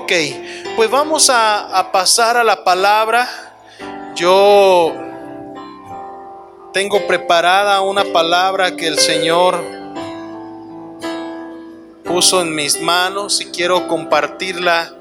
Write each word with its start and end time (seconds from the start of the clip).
Ok, 0.00 0.12
pues 0.76 0.88
vamos 0.88 1.28
a, 1.28 1.90
pasar 1.92 2.36
a 2.36 2.44
la 2.44 2.62
palabra. 2.62 3.28
Yo 4.14 4.94
tengo 6.72 7.04
preparada 7.08 7.80
una 7.80 8.04
palabra 8.04 8.76
que 8.76 8.86
el 8.86 8.96
Señor 8.96 9.60
puso 12.04 12.42
en 12.42 12.54
mis 12.54 12.80
manos 12.80 13.40
y 13.40 13.46
quiero 13.46 13.88
compartirla 13.88 14.94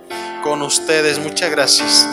con 0.43 0.63
ustedes. 0.63 1.19
Muchas 1.19 1.51
gracias. 1.51 2.07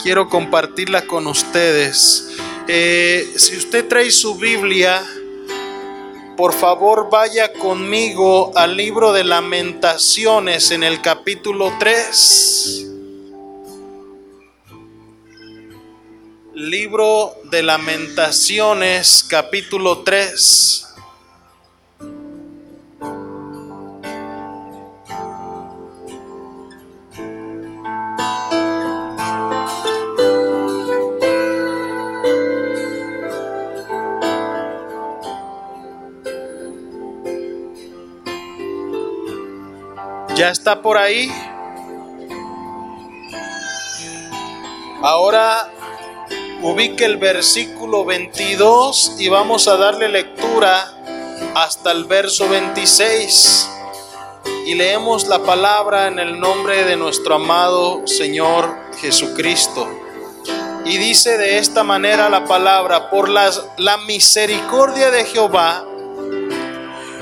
Quiero 0.00 0.28
compartirla 0.28 1.02
con 1.02 1.26
ustedes. 1.26 2.28
Eh, 2.68 3.28
si 3.36 3.56
usted 3.56 3.88
trae 3.88 4.12
su 4.12 4.36
Biblia, 4.36 5.02
por 6.36 6.52
favor 6.52 7.08
vaya 7.10 7.52
conmigo 7.54 8.52
al 8.54 8.76
libro 8.76 9.12
de 9.12 9.24
lamentaciones 9.24 10.70
en 10.70 10.82
el 10.82 11.00
capítulo 11.00 11.72
3. 11.78 12.86
Libro 16.54 17.36
de 17.44 17.62
lamentaciones 17.62 19.24
capítulo 19.28 20.02
3. 20.02 20.85
¿Ya 40.36 40.50
está 40.50 40.82
por 40.82 40.98
ahí? 40.98 41.32
Ahora 45.02 45.72
ubique 46.60 47.06
el 47.06 47.16
versículo 47.16 48.04
22 48.04 49.14
y 49.18 49.30
vamos 49.30 49.66
a 49.66 49.78
darle 49.78 50.10
lectura 50.10 50.92
hasta 51.54 51.90
el 51.90 52.04
verso 52.04 52.50
26. 52.50 53.70
Y 54.66 54.74
leemos 54.74 55.26
la 55.26 55.38
palabra 55.38 56.08
en 56.08 56.18
el 56.18 56.38
nombre 56.38 56.84
de 56.84 56.98
nuestro 56.98 57.36
amado 57.36 58.06
Señor 58.06 58.76
Jesucristo. 59.00 59.88
Y 60.84 60.98
dice 60.98 61.38
de 61.38 61.56
esta 61.56 61.82
manera 61.82 62.28
la 62.28 62.44
palabra, 62.44 63.08
por 63.08 63.30
la 63.30 63.96
misericordia 64.06 65.10
de 65.10 65.24
Jehová, 65.24 65.82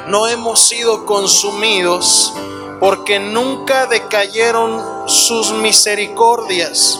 no 0.08 0.26
hemos 0.26 0.58
sido 0.58 1.06
consumidos 1.06 2.34
porque 2.80 3.18
nunca 3.18 3.86
decayeron 3.86 5.08
sus 5.08 5.52
misericordias. 5.52 6.98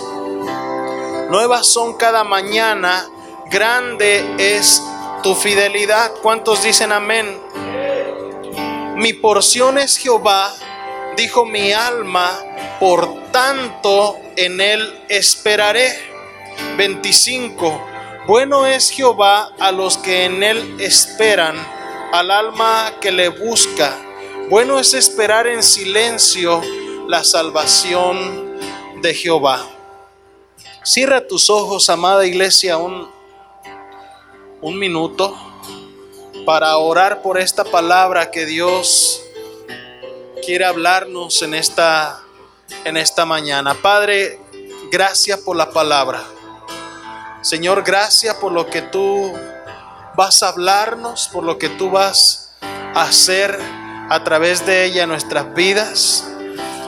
Nuevas 1.30 1.67
son 1.67 1.94
cada 1.94 2.25
mañana, 2.25 3.08
grande 3.50 4.25
es 4.39 4.83
tu 5.22 5.34
fidelidad. 5.34 6.12
¿Cuántos 6.22 6.62
dicen 6.62 6.92
amén? 6.92 7.41
Mi 8.97 9.12
porción 9.12 9.78
es 9.78 9.97
Jehová, 9.97 10.55
dijo 11.17 11.45
mi 11.45 11.72
alma, 11.72 12.30
por 12.78 13.30
tanto 13.33 14.17
en 14.36 14.61
él 14.61 15.05
esperaré. 15.08 15.92
25. 16.77 17.86
Bueno 18.27 18.67
es 18.67 18.91
Jehová 18.91 19.50
a 19.58 19.72
los 19.72 19.98
que 19.98 20.25
en 20.25 20.42
él 20.42 20.77
esperan, 20.80 21.56
al 22.12 22.30
alma 22.30 22.92
que 23.00 23.11
le 23.11 23.28
busca. 23.28 23.97
Bueno 24.50 24.78
es 24.78 24.92
esperar 24.92 25.47
en 25.47 25.62
silencio 25.62 26.61
la 27.09 27.25
salvación 27.25 28.59
de 29.01 29.14
Jehová. 29.14 29.67
Cierra 30.83 31.27
tus 31.27 31.48
ojos, 31.48 31.89
amada 31.89 32.27
iglesia, 32.27 32.77
un, 32.77 33.11
un 34.61 34.79
minuto 34.79 35.35
para 36.45 36.77
orar 36.77 37.23
por 37.23 37.39
esta 37.39 37.64
palabra 37.64 38.30
que 38.30 38.45
Dios 38.45 39.23
quiere 40.45 40.67
hablarnos 40.67 41.41
en 41.41 41.55
esta, 41.55 42.20
en 42.85 42.98
esta 42.98 43.24
mañana. 43.24 43.74
Padre, 43.74 44.39
gracias 44.91 45.41
por 45.41 45.57
la 45.57 45.70
palabra. 45.70 46.23
Señor, 47.41 47.83
gracias 47.83 48.35
por 48.36 48.52
lo 48.52 48.67
que 48.67 48.83
tú 48.83 49.33
vas 50.17 50.42
a 50.42 50.51
hablarnos, 50.51 51.30
por 51.33 51.45
lo 51.45 51.57
que 51.57 51.70
tú 51.70 51.91
vas 51.91 52.51
a 52.61 53.05
hacer 53.05 53.58
a 54.09 54.23
través 54.23 54.67
de 54.67 54.85
ella 54.85 55.07
nuestras 55.07 55.55
vidas. 55.55 56.25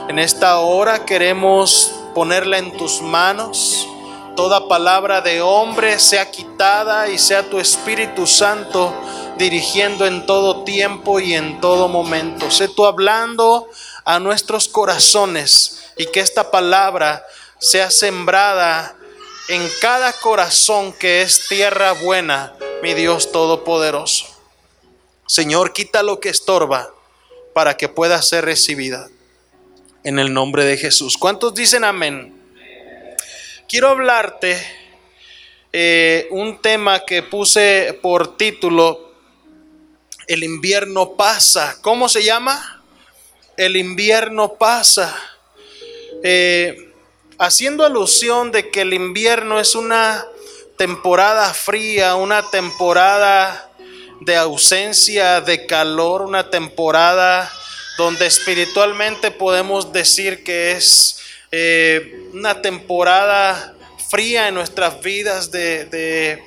En 0.07 0.19
esta 0.19 0.59
hora 0.59 1.05
queremos 1.05 1.91
ponerla 2.13 2.57
en 2.57 2.75
tus 2.77 3.01
manos. 3.01 3.87
Toda 4.35 4.67
palabra 4.67 5.21
de 5.21 5.41
hombre 5.41 5.99
sea 5.99 6.29
quitada 6.29 7.09
y 7.09 7.17
sea 7.17 7.49
tu 7.49 7.59
Espíritu 7.59 8.27
Santo 8.27 8.93
dirigiendo 9.37 10.05
en 10.05 10.25
todo 10.25 10.63
tiempo 10.63 11.19
y 11.19 11.33
en 11.33 11.59
todo 11.59 11.87
momento. 11.87 12.51
Sé 12.51 12.67
tú 12.67 12.85
hablando 12.85 13.67
a 14.05 14.19
nuestros 14.19 14.67
corazones 14.67 15.91
y 15.97 16.05
que 16.07 16.19
esta 16.19 16.51
palabra 16.51 17.25
sea 17.59 17.89
sembrada 17.89 18.95
en 19.49 19.67
cada 19.81 20.13
corazón 20.13 20.93
que 20.93 21.23
es 21.23 21.47
tierra 21.47 21.93
buena, 21.93 22.53
mi 22.83 22.93
Dios 22.93 23.31
Todopoderoso. 23.31 24.27
Señor, 25.25 25.73
quita 25.73 26.03
lo 26.03 26.19
que 26.19 26.29
estorba 26.29 26.89
para 27.57 27.75
que 27.75 27.89
pueda 27.89 28.21
ser 28.21 28.45
recibida. 28.45 29.09
En 30.03 30.19
el 30.19 30.31
nombre 30.31 30.63
de 30.63 30.77
Jesús. 30.77 31.17
¿Cuántos 31.17 31.55
dicen 31.55 31.83
amén? 31.83 32.39
Quiero 33.67 33.87
hablarte 33.87 34.63
eh, 35.73 36.27
un 36.29 36.61
tema 36.61 36.99
que 36.99 37.23
puse 37.23 37.97
por 37.99 38.37
título, 38.37 39.11
El 40.27 40.43
invierno 40.43 41.13
pasa. 41.13 41.79
¿Cómo 41.81 42.07
se 42.09 42.23
llama? 42.23 42.83
El 43.57 43.75
invierno 43.75 44.53
pasa. 44.53 45.19
Eh, 46.21 46.93
haciendo 47.39 47.83
alusión 47.83 48.51
de 48.51 48.69
que 48.69 48.81
el 48.81 48.93
invierno 48.93 49.59
es 49.59 49.73
una 49.73 50.27
temporada 50.77 51.51
fría, 51.55 52.13
una 52.13 52.43
temporada 52.51 53.66
de 54.21 54.35
ausencia 54.35 55.41
de 55.41 55.65
calor, 55.65 56.21
una 56.21 56.49
temporada 56.49 57.51
donde 57.97 58.25
espiritualmente 58.27 59.31
podemos 59.31 59.91
decir 59.91 60.43
que 60.43 60.71
es 60.71 61.19
eh, 61.51 62.29
una 62.33 62.61
temporada 62.61 63.75
fría 64.09 64.47
en 64.47 64.55
nuestras 64.55 65.01
vidas 65.01 65.51
de, 65.51 65.85
de, 65.85 66.43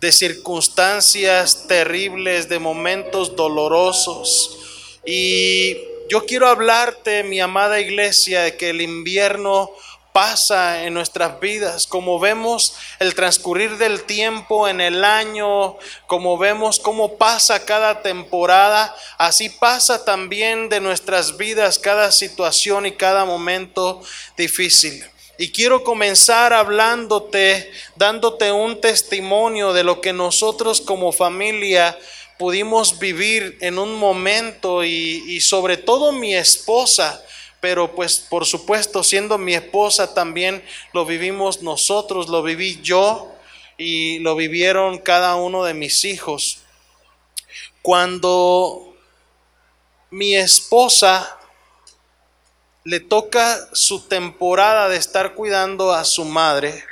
de 0.00 0.12
circunstancias 0.12 1.66
terribles, 1.68 2.48
de 2.48 2.58
momentos 2.58 3.36
dolorosos. 3.36 4.56
Y 5.04 5.76
yo 6.08 6.24
quiero 6.26 6.48
hablarte, 6.48 7.22
mi 7.24 7.40
amada 7.40 7.80
iglesia, 7.80 8.42
de 8.42 8.56
que 8.56 8.70
el 8.70 8.80
invierno 8.80 9.70
pasa 10.16 10.84
en 10.84 10.94
nuestras 10.94 11.40
vidas, 11.40 11.86
como 11.86 12.18
vemos 12.18 12.72
el 13.00 13.14
transcurrir 13.14 13.76
del 13.76 14.04
tiempo 14.04 14.66
en 14.66 14.80
el 14.80 15.04
año, 15.04 15.76
como 16.06 16.38
vemos 16.38 16.80
cómo 16.80 17.18
pasa 17.18 17.66
cada 17.66 18.00
temporada, 18.00 18.96
así 19.18 19.50
pasa 19.50 20.06
también 20.06 20.70
de 20.70 20.80
nuestras 20.80 21.36
vidas 21.36 21.78
cada 21.78 22.10
situación 22.12 22.86
y 22.86 22.92
cada 22.92 23.26
momento 23.26 24.00
difícil. 24.38 25.04
Y 25.36 25.52
quiero 25.52 25.84
comenzar 25.84 26.54
hablándote, 26.54 27.70
dándote 27.94 28.52
un 28.52 28.80
testimonio 28.80 29.74
de 29.74 29.84
lo 29.84 30.00
que 30.00 30.14
nosotros 30.14 30.80
como 30.80 31.12
familia 31.12 31.94
pudimos 32.38 32.98
vivir 32.98 33.58
en 33.60 33.78
un 33.78 33.94
momento 33.94 34.82
y, 34.82 35.24
y 35.28 35.42
sobre 35.42 35.76
todo 35.76 36.10
mi 36.12 36.34
esposa 36.34 37.22
pero 37.60 37.94
pues 37.94 38.18
por 38.18 38.44
supuesto 38.44 39.02
siendo 39.02 39.38
mi 39.38 39.54
esposa 39.54 40.14
también 40.14 40.62
lo 40.92 41.04
vivimos 41.04 41.62
nosotros, 41.62 42.28
lo 42.28 42.42
viví 42.42 42.80
yo 42.82 43.32
y 43.78 44.18
lo 44.20 44.36
vivieron 44.36 44.98
cada 44.98 45.36
uno 45.36 45.64
de 45.64 45.74
mis 45.74 46.04
hijos. 46.04 46.62
Cuando 47.82 48.94
mi 50.10 50.36
esposa 50.36 51.38
le 52.84 53.00
toca 53.00 53.68
su 53.72 54.06
temporada 54.06 54.88
de 54.88 54.96
estar 54.96 55.34
cuidando 55.34 55.92
a 55.92 56.04
su 56.04 56.24
madre, 56.24 56.84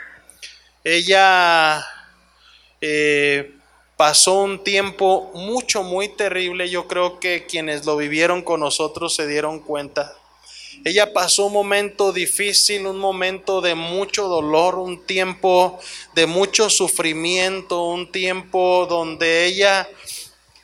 ella 0.82 1.84
eh, 2.80 3.54
pasó 3.96 4.34
un 4.34 4.62
tiempo 4.62 5.30
mucho, 5.34 5.82
muy 5.82 6.08
terrible. 6.08 6.68
Yo 6.68 6.86
creo 6.88 7.20
que 7.20 7.46
quienes 7.46 7.86
lo 7.86 7.96
vivieron 7.96 8.42
con 8.42 8.60
nosotros 8.60 9.14
se 9.14 9.26
dieron 9.26 9.60
cuenta 9.60 10.14
ella 10.84 11.12
pasó 11.12 11.46
un 11.46 11.52
momento 11.52 12.12
difícil, 12.12 12.86
un 12.86 12.98
momento 12.98 13.60
de 13.60 13.74
mucho 13.74 14.28
dolor, 14.28 14.76
un 14.76 15.06
tiempo 15.06 15.78
de 16.14 16.26
mucho 16.26 16.70
sufrimiento, 16.70 17.84
un 17.84 18.10
tiempo 18.10 18.86
donde 18.88 19.44
ella 19.44 19.88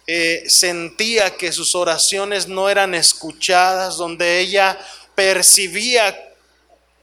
eh, 0.07 0.43
sentía 0.49 1.37
que 1.37 1.53
sus 1.53 1.75
oraciones 1.75 2.49
no 2.49 2.69
eran 2.69 2.95
escuchadas, 2.95 3.97
donde 3.97 4.41
ella 4.41 4.79
percibía 5.15 6.30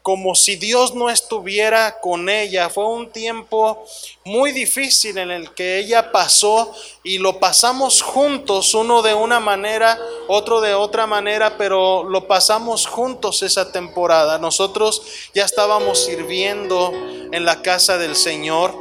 como 0.08 0.36
si 0.36 0.56
Dios 0.56 0.96
no 0.96 1.10
estuviera 1.10 2.00
con 2.00 2.30
ella. 2.30 2.70
Fue 2.70 2.86
un 2.86 3.12
tiempo 3.12 3.86
muy 4.24 4.54
difícil 4.54 5.18
en 5.18 5.32
el 5.32 5.54
que 5.54 5.80
ella 5.80 6.14
pasó 6.14 6.74
y 7.04 7.18
lo 7.18 7.42
pasamos 7.42 8.02
juntos, 8.02 8.74
uno 8.74 9.02
de 9.02 9.14
una 9.14 9.42
manera, 9.42 10.00
otro 10.30 10.62
de 10.62 10.74
otra 10.76 11.08
manera, 11.08 11.58
pero 11.58 12.06
lo 12.06 12.26
pasamos 12.26 12.86
juntos 12.86 13.44
esa 13.44 13.74
temporada. 13.74 14.38
Nosotros 14.38 15.02
ya 15.36 15.44
estábamos 15.44 16.06
sirviendo 16.06 16.94
en 17.34 17.44
la 17.44 17.62
casa 17.62 17.98
del 17.98 18.16
Señor, 18.16 18.74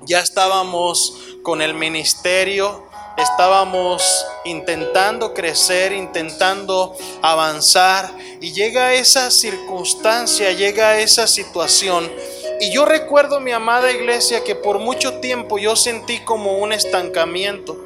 ya 0.00 0.18
estábamos 0.18 1.18
con 1.44 1.62
el 1.62 1.74
ministerio, 1.74 2.84
estábamos 3.16 4.02
intentando 4.44 5.34
crecer, 5.34 5.92
intentando 5.92 6.94
avanzar 7.20 8.10
y 8.40 8.52
llega 8.52 8.94
esa 8.94 9.30
circunstancia, 9.30 10.52
llega 10.52 10.98
esa 10.98 11.26
situación. 11.26 12.10
Y 12.60 12.70
yo 12.70 12.84
recuerdo, 12.84 13.40
mi 13.40 13.52
amada 13.52 13.90
iglesia, 13.90 14.44
que 14.44 14.54
por 14.54 14.78
mucho 14.78 15.14
tiempo 15.14 15.58
yo 15.58 15.74
sentí 15.74 16.20
como 16.20 16.58
un 16.58 16.72
estancamiento. 16.72 17.76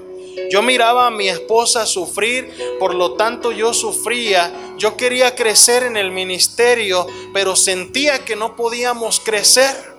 Yo 0.50 0.62
miraba 0.62 1.06
a 1.06 1.10
mi 1.10 1.28
esposa 1.28 1.86
sufrir, 1.86 2.52
por 2.78 2.94
lo 2.94 3.14
tanto 3.14 3.52
yo 3.52 3.72
sufría. 3.72 4.52
Yo 4.76 4.96
quería 4.96 5.34
crecer 5.34 5.82
en 5.82 5.96
el 5.96 6.10
ministerio, 6.10 7.06
pero 7.32 7.56
sentía 7.56 8.24
que 8.24 8.36
no 8.36 8.54
podíamos 8.54 9.18
crecer. 9.20 9.95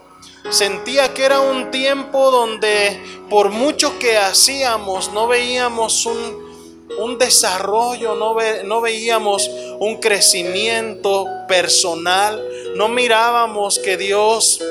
Sentía 0.49 1.13
que 1.13 1.25
era 1.25 1.41
un 1.41 1.71
tiempo 1.71 2.31
donde 2.31 2.99
por 3.29 3.49
mucho 3.49 3.99
que 3.99 4.17
hacíamos 4.17 5.11
no 5.13 5.27
veíamos 5.27 6.05
un, 6.05 7.17
desarrollo, 7.17 8.15
no, 8.15 8.35
no 8.63 8.81
veíamos 8.81 9.49
un 9.79 9.97
crecimiento 9.97 11.25
personal, 11.47 12.43
no 12.75 12.87
mirábamos 12.87 13.79
que 13.79 13.97
Dios... 13.97 14.61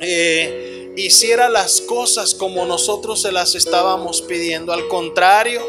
Eh, 0.00 0.72
hiciera 0.96 1.48
las 1.48 1.80
cosas 1.80 2.34
como 2.34 2.64
nosotros 2.64 3.22
se 3.22 3.32
las 3.32 3.54
estábamos 3.54 4.22
pidiendo. 4.22 4.72
Al 4.72 4.88
contrario, 4.88 5.62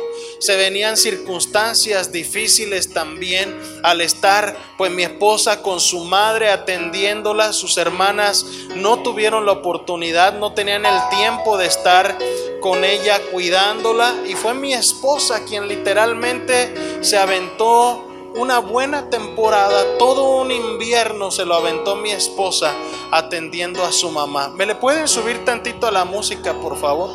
se 0.44 0.58
venían 0.58 0.98
circunstancias 0.98 2.12
difíciles 2.12 2.92
también 2.92 3.58
al 3.82 4.02
estar 4.02 4.58
pues 4.78 4.92
mi 4.92 5.04
esposa 5.04 5.62
con 5.62 5.80
su 5.80 6.04
madre 6.04 6.50
atendiéndola, 6.50 7.54
sus 7.54 7.78
hermanas 7.78 8.46
no 8.76 9.02
tuvieron 9.02 9.46
la 9.46 9.54
oportunidad, 9.54 10.34
no 10.34 10.52
tenían 10.52 10.86
el 10.86 11.00
tiempo 11.18 11.58
de 11.58 11.68
estar 11.68 12.18
con 12.60 12.84
ella 12.84 13.22
cuidándola 13.32 14.14
y 14.28 14.34
fue 14.34 14.54
mi 14.54 14.74
esposa 14.74 15.46
quien 15.46 15.70
literalmente 15.70 16.74
se 17.00 17.18
aventó 17.18 18.06
una 18.36 18.60
buena 18.60 19.10
temporada, 19.10 19.98
todo 19.98 20.42
un 20.42 20.52
invierno 20.52 21.32
se 21.32 21.46
lo 21.46 21.56
aventó 21.56 21.96
mi 21.96 22.12
esposa 22.12 22.74
atendiendo 23.12 23.82
a 23.86 23.94
su 23.94 24.10
mamá. 24.12 24.50
¿Me 24.50 24.66
le 24.66 24.76
pueden 24.76 25.08
subir 25.08 25.46
tantito 25.46 25.88
a 25.88 25.92
la 25.92 26.04
música, 26.04 26.54
por 26.60 26.78
favor? 26.78 27.12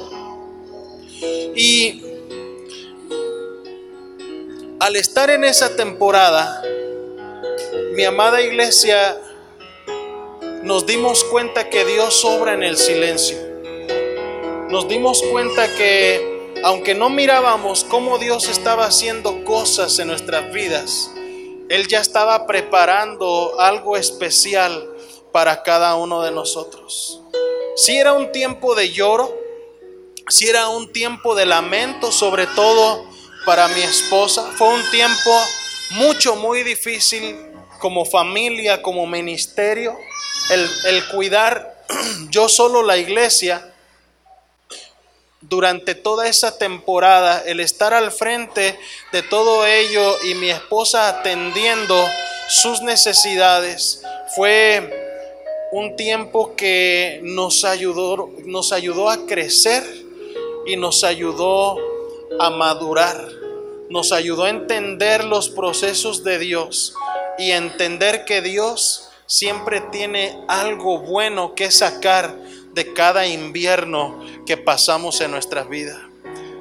Y 1.55 2.08
al 4.81 4.97
estar 4.97 5.31
en 5.31 5.45
esa 5.45 5.75
temporada, 5.75 6.63
mi 7.95 8.05
amada 8.05 8.41
iglesia, 8.41 9.21
nos 10.63 10.87
dimos 10.87 11.25
cuenta 11.25 11.69
que 11.69 11.85
Dios 11.85 12.25
obra 12.25 12.55
en 12.55 12.63
el 12.63 12.77
silencio. 12.77 13.39
Nos 14.69 14.87
dimos 14.87 15.23
cuenta 15.33 15.75
que 15.75 16.55
aunque 16.63 16.95
no 16.95 17.11
mirábamos 17.11 17.85
cómo 17.85 18.19
Dios 18.19 18.49
estaba 18.49 18.85
haciendo 18.85 19.45
cosas 19.45 19.99
en 19.99 20.09
nuestras 20.09 20.53
vidas, 20.53 21.11
Él 21.69 21.89
ya 21.89 22.01
estaba 22.01 22.47
preparando 22.47 23.59
algo 23.59 23.97
especial 23.97 24.91
para 25.33 25.63
cada 25.63 25.97
uno 25.97 26.23
de 26.23 26.31
nosotros. 26.31 27.21
Si 27.77 27.97
era 27.97 28.13
un 28.13 28.31
tiempo 28.33 28.75
de 28.75 28.91
lloro, 28.91 29.35
si 30.29 30.49
era 30.49 30.69
un 30.69 30.93
tiempo 30.93 31.35
de 31.35 31.47
lamento, 31.47 32.13
sobre 32.13 32.47
todo 32.47 33.08
para 33.49 33.67
mi 33.69 33.81
esposa, 33.81 34.53
fue 34.59 34.69
un 34.69 34.91
tiempo 34.91 35.35
mucho, 35.93 36.37
muy 36.37 36.63
difícil 36.63 37.35
como 37.79 38.05
familia, 38.05 38.83
como 38.83 39.07
ministerio, 39.07 39.99
el, 40.51 40.69
el 40.85 41.09
cuidar 41.09 41.83
yo 42.29 42.51
solo 42.51 42.83
la 42.83 42.99
iglesia. 42.99 43.73
Durante 45.41 45.95
toda 45.95 46.29
esa 46.29 46.59
temporada, 46.59 47.43
el 47.47 47.61
estar 47.61 47.95
al 47.95 48.13
frente 48.13 48.79
de 49.13 49.23
todo 49.23 49.67
ello 49.67 50.19
y 50.25 50.35
mi 50.35 50.51
esposa 50.51 51.09
atendiendo 51.09 52.07
sus 52.49 52.83
necesidades, 52.83 54.03
fue 54.37 54.93
un 55.73 55.97
tiempo 55.97 56.55
que 56.55 57.21
nos 57.23 57.65
ayudó, 57.65 58.29
nos 58.45 58.73
ayudó 58.73 59.09
a 59.09 59.25
crecer 59.25 59.83
y 60.67 60.77
nos 60.77 61.03
ayudó 61.03 61.79
a 62.39 62.51
madurar, 62.51 63.38
nos 63.91 64.13
ayudó 64.13 64.45
a 64.45 64.51
entender 64.51 65.25
los 65.25 65.49
procesos 65.51 66.25
de 66.25 66.39
Dios 66.39 66.95
y 67.39 67.53
entender 67.53 68.25
que 68.25 68.43
Dios 68.43 69.09
siempre 69.27 69.81
tiene 69.93 70.43
algo 70.49 70.99
bueno 70.99 71.55
que 71.55 71.71
sacar 71.71 72.35
de 72.73 72.93
cada 72.93 73.27
invierno 73.27 74.25
que 74.47 74.57
pasamos 74.57 75.21
en 75.21 75.31
nuestras 75.31 75.69
vidas. 75.69 75.99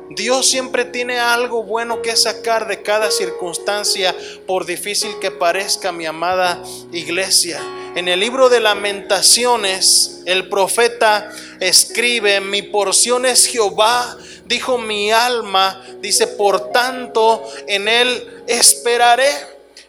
Dios 0.09 0.47
siempre 0.47 0.85
tiene 0.85 1.19
algo 1.19 1.63
bueno 1.63 2.01
que 2.01 2.15
sacar 2.15 2.67
de 2.67 2.81
cada 2.81 3.11
circunstancia, 3.11 4.15
por 4.47 4.65
difícil 4.65 5.11
que 5.19 5.31
parezca 5.31 5.91
mi 5.91 6.05
amada 6.05 6.63
iglesia. 6.91 7.61
En 7.97 8.07
el 8.07 8.19
libro 8.19 8.47
de 8.47 8.59
lamentaciones, 8.59 10.21
el 10.25 10.49
profeta 10.49 11.31
escribe, 11.59 12.39
mi 12.41 12.61
porción 12.61 13.25
es 13.25 13.47
Jehová, 13.47 14.15
dijo 14.45 14.77
mi 14.77 15.11
alma, 15.11 15.83
dice, 15.99 16.27
por 16.27 16.71
tanto, 16.71 17.43
en 17.65 17.87
él 17.87 18.43
esperaré. 18.45 19.31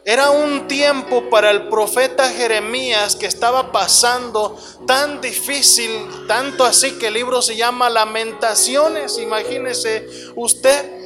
Era 0.06 0.30
un 0.30 0.66
tiempo 0.66 1.28
para 1.28 1.50
el 1.50 1.68
profeta 1.68 2.30
Jeremías 2.30 3.14
que 3.14 3.26
estaba 3.26 3.72
pasando 3.72 4.58
tan 4.86 5.20
difícil, 5.20 5.90
tanto 6.26 6.64
así 6.64 6.92
que 6.92 7.08
el 7.08 7.12
libro 7.12 7.42
se 7.42 7.56
llama 7.56 7.90
Lamentaciones, 7.90 9.18
imagínese 9.18 10.08
usted. 10.34 10.97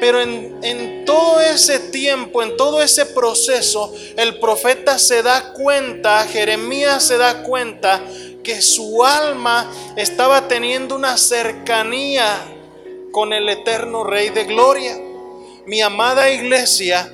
Pero 0.00 0.20
en, 0.20 0.58
en, 0.62 1.04
todo 1.04 1.40
ese 1.40 1.78
tiempo, 1.78 2.42
en 2.42 2.56
todo 2.56 2.82
ese 2.82 3.06
proceso, 3.06 3.92
el 4.16 4.38
profeta 4.38 4.98
se 4.98 5.22
da 5.22 5.52
cuenta, 5.52 6.24
Jeremías 6.24 7.02
se 7.02 7.16
da 7.16 7.42
cuenta 7.42 8.00
que 8.42 8.62
su 8.62 9.04
alma 9.04 9.70
estaba 9.96 10.48
teniendo 10.48 10.94
una 10.96 11.16
cercanía 11.16 12.38
con 13.12 13.32
el 13.32 13.48
eterno 13.48 14.04
Rey 14.04 14.30
de 14.30 14.44
Gloria. 14.44 14.98
Mi 15.66 15.82
amada 15.82 16.30
iglesia, 16.30 17.12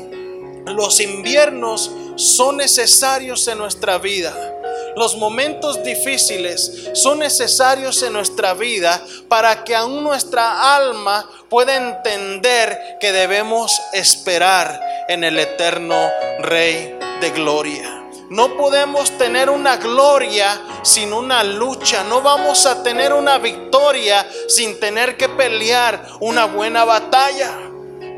los 0.66 1.00
inviernos 1.00 1.90
son 2.16 2.56
necesarios 2.56 3.46
en 3.48 3.58
nuestra 3.58 3.98
vida. 3.98 4.55
Los 4.96 5.16
momentos 5.16 5.82
difíciles 5.82 6.90
son 6.94 7.18
necesarios 7.18 8.02
en 8.02 8.12
nuestra 8.12 8.54
vida 8.54 9.02
para 9.28 9.64
que 9.64 9.74
aún 9.74 10.02
nuestra 10.02 10.74
alma 10.76 11.28
pueda 11.48 11.76
entender 11.76 12.96
que 13.00 13.12
debemos 13.12 13.78
esperar 13.92 14.80
en 15.08 15.24
el 15.24 15.38
eterno 15.38 16.10
Rey 16.40 16.98
de 17.20 17.30
Gloria. 17.30 18.02
No 18.28 18.56
podemos 18.56 19.16
tener 19.18 19.48
una 19.48 19.76
gloria 19.76 20.60
sin 20.82 21.12
una 21.12 21.44
lucha. 21.44 22.02
No 22.04 22.22
vamos 22.22 22.66
a 22.66 22.82
tener 22.82 23.12
una 23.12 23.38
victoria 23.38 24.26
sin 24.48 24.80
tener 24.80 25.16
que 25.16 25.28
pelear 25.28 26.04
una 26.20 26.46
buena 26.46 26.84
batalla. 26.84 27.65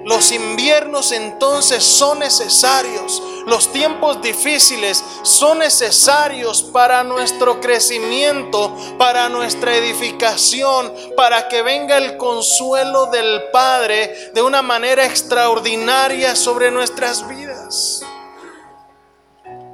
Los 0.08 0.32
inviernos 0.32 1.12
entonces 1.12 1.84
son 1.84 2.20
necesarios. 2.20 3.22
Los 3.44 3.70
tiempos 3.74 4.22
difíciles 4.22 5.04
son 5.22 5.58
necesarios 5.58 6.62
para 6.62 7.04
nuestro 7.04 7.60
crecimiento, 7.60 8.74
para 8.96 9.28
nuestra 9.28 9.76
edificación, 9.76 10.90
para 11.14 11.46
que 11.48 11.60
venga 11.60 11.98
el 11.98 12.16
consuelo 12.16 13.10
del 13.10 13.50
Padre 13.52 14.30
de 14.32 14.40
una 14.40 14.62
manera 14.62 15.04
extraordinaria 15.04 16.34
sobre 16.34 16.70
nuestras 16.70 17.28
vidas. 17.28 18.00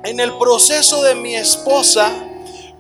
En 0.03 0.19
el 0.19 0.37
proceso 0.37 1.01
de 1.05 1.15
mi 1.15 1.37
esposa, 1.37 2.11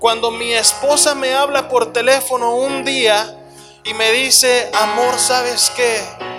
cuando 0.00 0.32
mi 0.32 0.52
esposa 0.54 1.14
me 1.14 1.32
habla 1.34 1.68
por 1.68 1.92
teléfono 1.92 2.56
un 2.56 2.84
día 2.84 3.38
y 3.84 3.94
me 3.94 4.10
dice, 4.10 4.72
amor, 4.74 5.20
¿sabes 5.20 5.70
qué? 5.76 6.33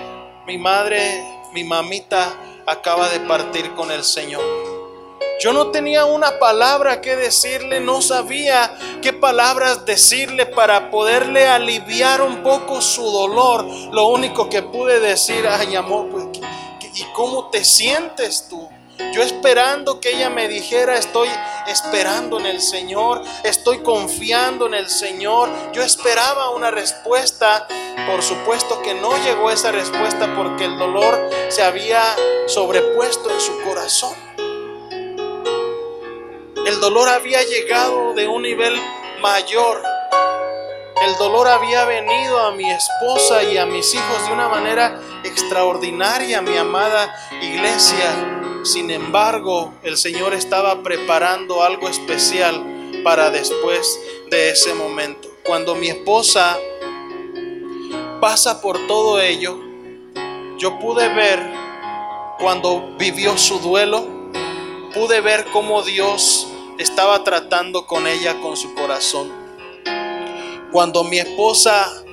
Mi 0.45 0.59
madre, 0.59 1.23
mi 1.53 1.63
mamita 1.63 2.61
acaba 2.67 3.09
de 3.09 3.19
partir 3.21 3.73
con 3.73 3.89
el 3.89 4.03
Señor. 4.03 4.43
Yo 5.41 5.53
no 5.53 5.71
tenía 5.71 6.05
una 6.05 6.37
palabra 6.37 7.01
que 7.01 7.15
decirle, 7.15 7.79
no 7.79 7.99
sabía 7.99 8.77
qué 9.01 9.11
palabras 9.11 9.87
decirle 9.87 10.45
para 10.45 10.91
poderle 10.91 11.47
aliviar 11.47 12.21
un 12.21 12.43
poco 12.43 12.79
su 12.79 13.09
dolor. 13.09 13.65
Lo 13.91 14.09
único 14.09 14.47
que 14.47 14.61
pude 14.61 14.99
decir, 14.99 15.47
ay 15.47 15.75
amor, 15.75 16.09
pues, 16.09 16.25
¿y 16.93 17.03
cómo 17.15 17.49
te 17.49 17.65
sientes 17.65 18.47
tú? 18.47 18.69
Yo 19.13 19.23
esperando 19.23 19.99
que 19.99 20.11
ella 20.11 20.29
me 20.29 20.47
dijera, 20.47 20.95
estoy 20.95 21.27
esperando 21.67 22.39
en 22.39 22.45
el 22.45 22.61
Señor, 22.61 23.21
estoy 23.43 23.79
confiando 23.79 24.67
en 24.67 24.73
el 24.73 24.89
Señor. 24.89 25.49
Yo 25.73 25.81
esperaba 25.81 26.49
una 26.51 26.71
respuesta. 26.71 27.67
Por 28.09 28.21
supuesto 28.21 28.81
que 28.81 28.93
no 28.93 29.11
llegó 29.23 29.49
esa 29.49 29.71
respuesta 29.71 30.35
porque 30.35 30.65
el 30.65 30.77
dolor 30.77 31.29
se 31.49 31.63
había 31.63 32.15
sobrepuesto 32.47 33.31
en 33.31 33.41
su 33.41 33.61
corazón. 33.63 34.15
El 36.65 36.79
dolor 36.79 37.09
había 37.09 37.43
llegado 37.43 38.13
de 38.13 38.27
un 38.27 38.41
nivel 38.41 38.75
mayor. 39.21 39.83
El 41.05 41.15
dolor 41.17 41.47
había 41.47 41.85
venido 41.85 42.39
a 42.39 42.51
mi 42.51 42.69
esposa 42.71 43.43
y 43.43 43.57
a 43.57 43.65
mis 43.65 43.93
hijos 43.93 44.27
de 44.27 44.33
una 44.33 44.49
manera 44.49 44.99
extraordinaria, 45.23 46.41
mi 46.41 46.57
amada 46.57 47.15
iglesia. 47.41 48.54
Sin 48.65 48.89
embargo, 48.89 49.75
el 49.83 49.95
Señor 49.95 50.33
estaba 50.33 50.81
preparando 50.81 51.61
algo 51.61 51.87
especial 51.87 52.91
para 53.03 53.29
después 53.29 53.99
de 54.31 54.49
ese 54.49 54.73
momento. 54.73 55.29
Cuando 55.43 55.75
mi 55.75 55.89
esposa 55.89 56.57
pasa 58.19 58.63
por 58.63 58.87
todo 58.87 59.21
ello, 59.21 59.59
yo 60.57 60.79
pude 60.79 61.13
ver 61.13 61.39
cuando 62.39 62.95
vivió 62.97 63.37
su 63.37 63.59
duelo, 63.59 64.31
pude 64.95 65.21
ver 65.21 65.45
cómo 65.53 65.83
Dios 65.83 66.47
estaba 66.79 67.23
tratando 67.23 67.85
con 67.85 68.07
ella, 68.07 68.41
con 68.41 68.57
su 68.57 68.73
corazón. 68.73 69.31
Cuando 70.71 71.03
mi 71.03 71.19
esposa 71.19 72.03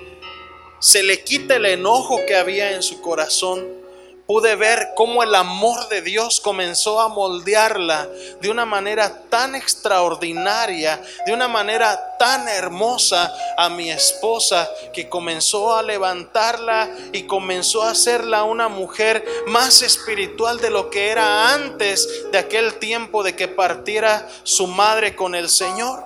se 0.81 1.03
le 1.03 1.25
quita 1.25 1.57
el 1.57 1.65
enojo 1.65 2.21
que 2.27 2.37
había 2.37 2.73
en 2.73 2.83
su 2.83 3.01
corazón, 3.01 3.82
pude 4.27 4.57
ver 4.57 4.93
cómo 4.95 5.23
el 5.23 5.35
amor 5.35 5.89
de 5.89 6.01
Dios 6.03 6.41
comenzó 6.41 7.01
a 7.01 7.09
moldearla 7.09 8.09
de 8.41 8.51
una 8.51 8.65
manera 8.65 9.23
tan 9.29 9.55
extraordinaria, 9.55 11.03
de 11.27 11.33
una 11.33 11.49
manera 11.49 12.17
tan 12.19 12.49
hermosa 12.49 13.35
a 13.57 13.69
mi 13.69 13.91
esposa, 13.91 14.69
que 14.93 15.09
comenzó 15.09 15.75
a 15.75 15.83
levantarla 15.83 16.89
y 17.13 17.25
comenzó 17.25 17.83
a 17.83 17.91
hacerla 17.91 18.45
una 18.45 18.69
mujer 18.69 19.25
más 19.47 19.83
espiritual 19.83 20.61
de 20.61 20.71
lo 20.71 20.89
que 20.89 21.11
era 21.11 21.53
antes 21.53 22.31
de 22.31 22.39
aquel 22.39 22.75
tiempo 22.75 23.23
de 23.23 23.35
que 23.35 23.49
partiera 23.49 24.29
su 24.45 24.67
madre 24.67 25.17
con 25.17 25.35
el 25.35 25.49
Señor. 25.49 26.05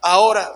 Ahora, 0.00 0.52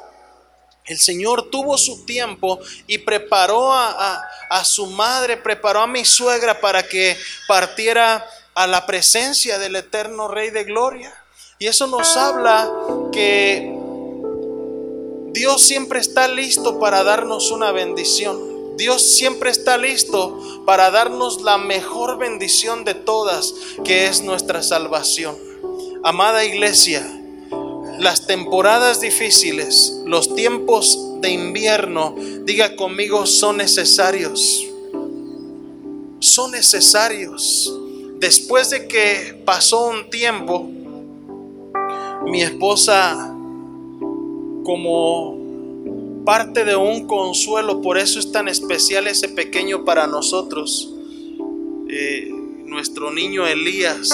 el 0.87 0.99
Señor 0.99 1.51
tuvo 1.51 1.79
su 1.79 2.05
tiempo 2.05 2.59
y 2.87 2.99
preparó 2.99 3.73
a, 3.73 4.65
su 4.65 4.87
madre, 4.87 5.37
preparó 5.37 5.81
a 5.81 5.87
mi 5.87 6.05
suegra 6.05 6.61
para 6.61 6.87
que 6.87 7.17
partiera 7.47 8.27
a 8.55 8.67
la 8.67 8.85
presencia 8.85 9.59
del 9.59 9.77
eterno 9.77 10.29
Rey 10.29 10.51
de 10.51 10.65
Gloria. 10.65 11.15
Y 11.59 11.67
eso 11.67 11.87
nos 11.87 12.17
habla 12.17 12.71
que 13.12 13.73
Dios 15.33 15.62
siempre 15.62 16.01
está 16.01 16.29
listo 16.29 16.81
para 16.81 17.05
darnos 17.05 17.51
una 17.51 17.71
bendición. 17.71 18.77
Dios 18.77 19.15
siempre 19.15 19.51
está 19.51 19.79
listo 19.79 20.65
para 20.67 20.91
darnos 20.91 21.43
la 21.43 21.59
mejor 21.59 22.19
bendición 22.19 22.85
de 22.85 22.95
todas, 22.95 23.55
que 23.85 24.07
es 24.07 24.23
nuestra 24.23 24.62
salvación. 24.62 25.39
Amada 26.03 26.45
iglesia, 26.45 27.22
las 28.02 28.26
temporadas 28.26 29.00
difíciles, 29.00 30.02
los 30.04 30.35
tiempos 30.35 30.99
de 31.21 31.30
invierno, 31.30 32.16
diga 32.42 32.75
conmigo, 32.75 33.26
son 33.26 33.59
necesarios. 33.59 34.66
Son 36.18 36.50
necesarios. 36.50 37.73
Después 38.18 38.71
de 38.71 38.88
que 38.88 39.40
pasó 39.44 39.88
un 39.88 40.11
tiempo, 40.11 40.68
mi 42.26 42.42
esposa, 42.42 43.37
como 44.64 45.38
parte 46.25 46.64
de 46.64 46.75
un 46.75 47.06
consuelo, 47.06 47.82
por 47.82 47.99
eso 47.99 48.18
es 48.18 48.32
tan 48.32 48.49
especial 48.49 49.06
ese 49.06 49.28
pequeño 49.28 49.85
para 49.85 50.09
nosotros, 50.09 50.92
eh, 51.88 52.30
nuestro 52.64 53.12
niño 53.12 53.47
Elías, 53.47 54.11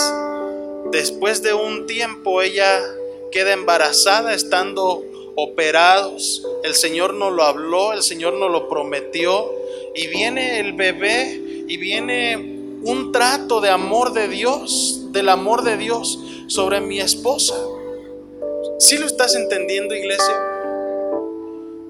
después 0.92 1.42
de 1.42 1.54
un 1.54 1.86
tiempo 1.86 2.42
ella 2.42 2.82
queda 3.30 3.52
embarazada 3.52 4.34
estando 4.34 5.04
operados. 5.36 6.44
El 6.64 6.74
Señor 6.74 7.14
nos 7.14 7.32
lo 7.32 7.44
habló, 7.44 7.92
el 7.92 8.02
Señor 8.02 8.34
nos 8.34 8.50
lo 8.50 8.68
prometió. 8.68 9.52
Y 9.94 10.08
viene 10.08 10.60
el 10.60 10.74
bebé 10.74 11.40
y 11.68 11.76
viene 11.76 12.36
un 12.82 13.12
trato 13.12 13.60
de 13.60 13.70
amor 13.70 14.12
de 14.12 14.28
Dios, 14.28 15.12
del 15.12 15.28
amor 15.28 15.62
de 15.64 15.76
Dios 15.76 16.18
sobre 16.46 16.80
mi 16.80 17.00
esposa. 17.00 17.54
¿Sí 18.78 18.96
lo 18.96 19.06
estás 19.06 19.34
entendiendo, 19.34 19.94
iglesia? 19.94 20.34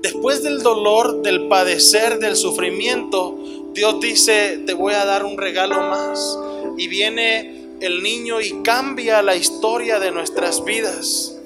Después 0.02 0.42
del 0.42 0.62
dolor, 0.62 1.23
del 1.23 1.49
padecer, 1.49 2.18
del 2.18 2.37
sufrimiento, 2.37 3.37
Dios 3.73 4.00
dice, 4.00 4.61
te 4.66 4.73
voy 4.73 4.95
a 4.95 5.04
dar 5.04 5.25
un 5.25 5.37
regalo 5.37 5.80
más. 5.83 6.38
Y 6.76 6.88
viene 6.88 7.58
el 7.81 8.03
niño 8.03 8.41
y 8.41 8.63
cambia 8.63 9.23
la 9.23 9.37
historia 9.37 9.99
de 9.99 10.11
nuestras 10.11 10.65
vidas. 10.65 11.37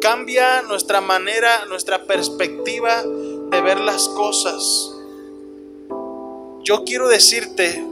Cambia 0.00 0.62
nuestra 0.62 1.00
manera, 1.00 1.64
nuestra 1.66 2.04
perspectiva 2.04 3.02
de 3.02 3.60
ver 3.60 3.80
las 3.80 4.08
cosas. 4.08 4.92
Yo 6.62 6.84
quiero 6.84 7.08
decirte, 7.08 7.82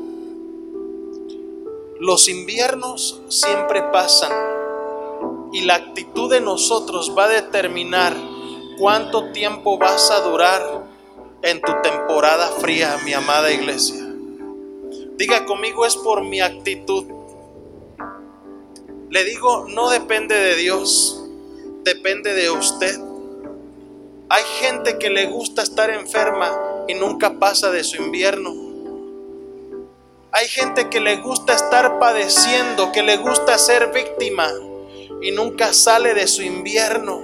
los 1.98 2.28
inviernos 2.28 3.20
siempre 3.28 3.82
pasan 3.92 4.32
y 5.52 5.62
la 5.62 5.76
actitud 5.76 6.30
de 6.30 6.40
nosotros 6.40 7.14
va 7.16 7.24
a 7.24 7.28
determinar 7.28 8.14
cuánto 8.78 9.32
tiempo 9.32 9.78
vas 9.78 10.10
a 10.10 10.20
durar 10.20 10.84
en 11.42 11.60
tu 11.62 11.72
temporada 11.82 12.48
fría, 12.58 12.98
mi 13.04 13.14
amada 13.14 13.50
iglesia. 13.50 14.04
Diga 15.16 15.46
conmigo, 15.46 15.86
es 15.86 15.96
por 15.96 16.22
mi 16.22 16.40
actitud. 16.40 17.15
Le 19.08 19.24
digo, 19.24 19.66
no 19.68 19.88
depende 19.90 20.34
de 20.34 20.56
Dios, 20.56 21.22
depende 21.84 22.34
de 22.34 22.50
usted. 22.50 22.98
Hay 24.28 24.42
gente 24.60 24.98
que 24.98 25.10
le 25.10 25.26
gusta 25.26 25.62
estar 25.62 25.90
enferma 25.90 26.50
y 26.88 26.94
nunca 26.94 27.38
pasa 27.38 27.70
de 27.70 27.84
su 27.84 28.02
invierno. 28.02 28.52
Hay 30.32 30.48
gente 30.48 30.90
que 30.90 30.98
le 30.98 31.18
gusta 31.18 31.54
estar 31.54 32.00
padeciendo, 32.00 32.90
que 32.90 33.04
le 33.04 33.16
gusta 33.18 33.56
ser 33.58 33.92
víctima 33.92 34.50
y 35.22 35.30
nunca 35.30 35.72
sale 35.72 36.12
de 36.12 36.26
su 36.26 36.42
invierno. 36.42 37.22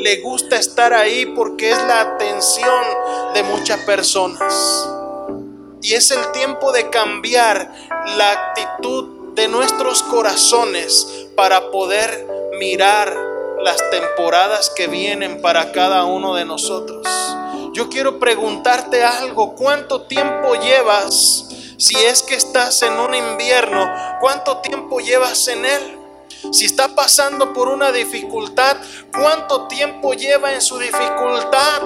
Le 0.00 0.20
gusta 0.22 0.56
estar 0.56 0.92
ahí 0.92 1.26
porque 1.26 1.70
es 1.70 1.78
la 1.84 2.00
atención 2.00 2.84
de 3.32 3.44
muchas 3.44 3.78
personas. 3.82 4.88
Y 5.80 5.94
es 5.94 6.10
el 6.10 6.32
tiempo 6.32 6.72
de 6.72 6.90
cambiar 6.90 7.72
la 8.16 8.32
actitud 8.32 9.21
de 9.34 9.48
nuestros 9.48 10.02
corazones 10.02 11.26
para 11.36 11.70
poder 11.70 12.26
mirar 12.58 13.16
las 13.62 13.78
temporadas 13.90 14.70
que 14.76 14.88
vienen 14.88 15.40
para 15.40 15.72
cada 15.72 16.04
uno 16.04 16.34
de 16.34 16.44
nosotros. 16.44 17.06
Yo 17.72 17.88
quiero 17.88 18.18
preguntarte 18.18 19.02
algo, 19.02 19.54
¿cuánto 19.54 20.02
tiempo 20.02 20.54
llevas? 20.56 21.46
Si 21.78 21.96
es 21.96 22.22
que 22.22 22.34
estás 22.34 22.82
en 22.82 22.98
un 22.98 23.14
invierno, 23.14 23.90
¿cuánto 24.20 24.58
tiempo 24.58 25.00
llevas 25.00 25.48
en 25.48 25.64
él? 25.64 25.98
Si 26.52 26.66
está 26.66 26.94
pasando 26.94 27.52
por 27.52 27.68
una 27.68 27.92
dificultad, 27.92 28.76
¿cuánto 29.12 29.68
tiempo 29.68 30.12
lleva 30.12 30.52
en 30.52 30.60
su 30.60 30.78
dificultad? 30.78 31.82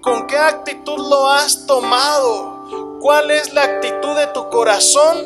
¿Con 0.00 0.26
qué 0.26 0.36
actitud 0.36 0.98
lo 1.08 1.28
has 1.28 1.66
tomado? 1.66 2.98
¿Cuál 3.00 3.30
es 3.30 3.52
la 3.52 3.62
actitud 3.62 4.16
de 4.16 4.26
tu 4.28 4.48
corazón? 4.50 5.18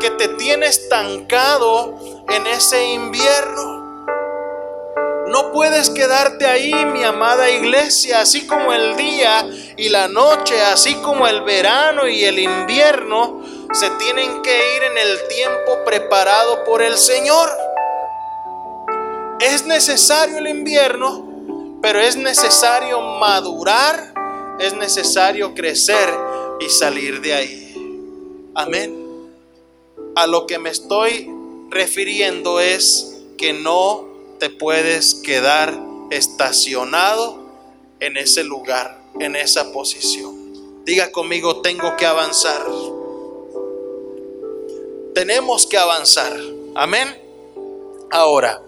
Que 0.00 0.10
te 0.10 0.28
tiene 0.28 0.66
estancado 0.66 1.94
en 2.28 2.46
ese 2.46 2.92
invierno. 2.92 3.80
No 5.28 5.52
puedes 5.52 5.90
quedarte 5.90 6.46
ahí, 6.46 6.74
mi 6.86 7.04
amada 7.04 7.48
iglesia, 7.48 8.20
así 8.20 8.46
como 8.48 8.72
el 8.72 8.96
día 8.96 9.48
y 9.76 9.88
la 9.88 10.08
noche, 10.08 10.60
así 10.60 10.96
como 10.96 11.28
el 11.28 11.42
verano 11.42 12.08
y 12.08 12.24
el 12.24 12.40
invierno, 12.40 13.40
se 13.72 13.90
tienen 13.90 14.42
que 14.42 14.76
ir 14.76 14.82
en 14.82 14.98
el 14.98 15.28
tiempo 15.28 15.84
preparado 15.84 16.64
por 16.64 16.82
el 16.82 16.98
Señor. 16.98 17.48
Es 19.38 19.64
necesario 19.66 20.38
el 20.38 20.48
invierno, 20.48 21.78
pero 21.80 22.00
es 22.00 22.16
necesario 22.16 23.00
madurar, 23.00 24.12
es 24.58 24.74
necesario 24.74 25.54
crecer 25.54 26.12
y 26.58 26.68
salir 26.68 27.20
de 27.20 27.34
ahí. 27.34 28.50
Amén. 28.56 28.99
A 30.16 30.26
lo 30.26 30.46
que 30.46 30.58
me 30.58 30.70
estoy 30.70 31.30
refiriendo 31.70 32.60
es 32.60 33.18
que 33.38 33.52
no 33.52 34.06
te 34.38 34.50
puedes 34.50 35.14
quedar 35.14 35.78
estacionado 36.10 37.38
en 38.00 38.16
ese 38.16 38.44
lugar, 38.44 39.02
en 39.20 39.36
esa 39.36 39.72
posición. 39.72 40.84
Diga 40.84 41.12
conmigo, 41.12 41.60
tengo 41.60 41.96
que 41.96 42.06
avanzar. 42.06 42.66
Tenemos 45.14 45.66
que 45.66 45.78
avanzar. 45.78 46.38
Amén. 46.74 47.16
Ahora, 48.10 48.60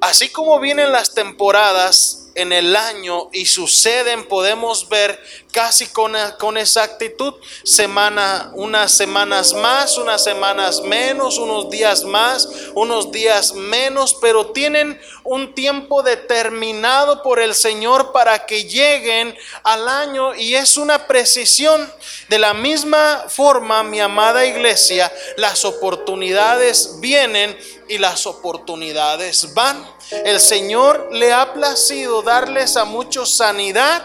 así 0.00 0.28
como 0.30 0.58
vienen 0.60 0.92
las 0.92 1.14
temporadas 1.14 2.19
en 2.34 2.52
el 2.52 2.76
año 2.76 3.28
y 3.32 3.46
suceden, 3.46 4.26
podemos 4.26 4.88
ver 4.88 5.20
casi 5.52 5.88
con, 5.88 6.14
con 6.38 6.56
exactitud, 6.56 7.34
semana, 7.64 8.52
unas 8.54 8.96
semanas 8.96 9.52
más, 9.52 9.98
unas 9.98 10.22
semanas 10.22 10.80
menos, 10.82 11.38
unos 11.38 11.70
días 11.70 12.04
más, 12.04 12.48
unos 12.74 13.10
días 13.10 13.52
menos, 13.54 14.16
pero 14.20 14.52
tienen 14.52 15.00
un 15.24 15.54
tiempo 15.54 16.02
determinado 16.02 17.22
por 17.22 17.40
el 17.40 17.54
Señor 17.54 18.12
para 18.12 18.46
que 18.46 18.64
lleguen 18.64 19.36
al 19.64 19.88
año 19.88 20.34
y 20.34 20.54
es 20.54 20.76
una 20.76 21.06
precisión. 21.06 21.90
De 22.28 22.38
la 22.38 22.54
misma 22.54 23.24
forma, 23.28 23.82
mi 23.82 24.00
amada 24.00 24.46
iglesia, 24.46 25.12
las 25.36 25.64
oportunidades 25.64 27.00
vienen 27.00 27.56
y 27.88 27.98
las 27.98 28.26
oportunidades 28.26 29.52
van. 29.52 29.84
El 30.24 30.40
Señor 30.40 31.08
le 31.12 31.32
ha 31.32 31.52
placido 31.52 32.19
darles 32.22 32.76
a 32.76 32.84
muchos 32.84 33.36
sanidad 33.36 34.02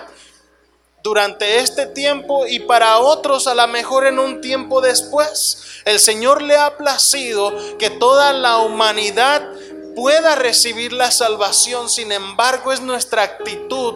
durante 1.03 1.59
este 1.59 1.85
tiempo 1.85 2.47
y 2.47 2.61
para 2.61 2.97
otros 2.97 3.45
a 3.45 3.53
lo 3.53 3.67
mejor 3.67 4.07
en 4.07 4.17
un 4.17 4.41
tiempo 4.41 4.81
después. 4.81 5.63
El 5.85 5.99
Señor 5.99 6.41
le 6.41 6.57
ha 6.57 6.77
placido 6.77 7.53
que 7.77 7.91
toda 7.91 8.33
la 8.33 8.57
humanidad 8.57 9.47
pueda 9.95 10.35
recibir 10.35 10.93
la 10.93 11.11
salvación. 11.11 11.89
Sin 11.89 12.11
embargo, 12.11 12.73
es 12.73 12.81
nuestra 12.81 13.21
actitud 13.21 13.93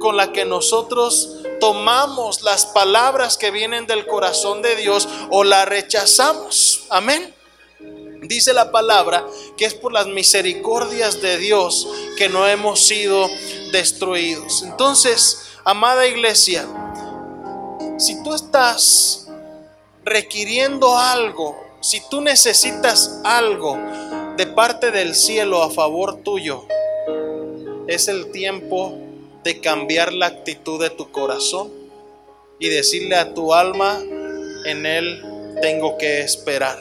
con 0.00 0.16
la 0.16 0.32
que 0.32 0.44
nosotros 0.44 1.36
tomamos 1.60 2.42
las 2.42 2.66
palabras 2.66 3.36
que 3.36 3.50
vienen 3.50 3.86
del 3.86 4.06
corazón 4.06 4.60
de 4.60 4.74
Dios 4.74 5.08
o 5.30 5.44
la 5.44 5.64
rechazamos. 5.64 6.86
Amén. 6.90 7.37
Dice 8.22 8.52
la 8.52 8.70
palabra 8.70 9.26
que 9.56 9.64
es 9.64 9.74
por 9.74 9.92
las 9.92 10.06
misericordias 10.06 11.22
de 11.22 11.38
Dios 11.38 11.88
que 12.16 12.28
no 12.28 12.46
hemos 12.46 12.80
sido 12.80 13.28
destruidos. 13.72 14.62
Entonces, 14.62 15.50
amada 15.64 16.06
iglesia, 16.06 16.66
si 17.98 18.22
tú 18.22 18.34
estás 18.34 19.28
requiriendo 20.04 20.96
algo, 20.96 21.56
si 21.80 22.00
tú 22.08 22.20
necesitas 22.20 23.20
algo 23.24 23.78
de 24.36 24.46
parte 24.46 24.90
del 24.90 25.14
cielo 25.14 25.62
a 25.62 25.70
favor 25.70 26.22
tuyo, 26.22 26.64
es 27.86 28.08
el 28.08 28.30
tiempo 28.30 28.98
de 29.44 29.60
cambiar 29.60 30.12
la 30.12 30.26
actitud 30.26 30.80
de 30.80 30.90
tu 30.90 31.10
corazón 31.10 31.70
y 32.58 32.68
decirle 32.68 33.16
a 33.16 33.32
tu 33.34 33.54
alma, 33.54 34.00
en 34.66 34.84
Él 34.86 35.22
tengo 35.62 35.96
que 35.96 36.20
esperar. 36.20 36.78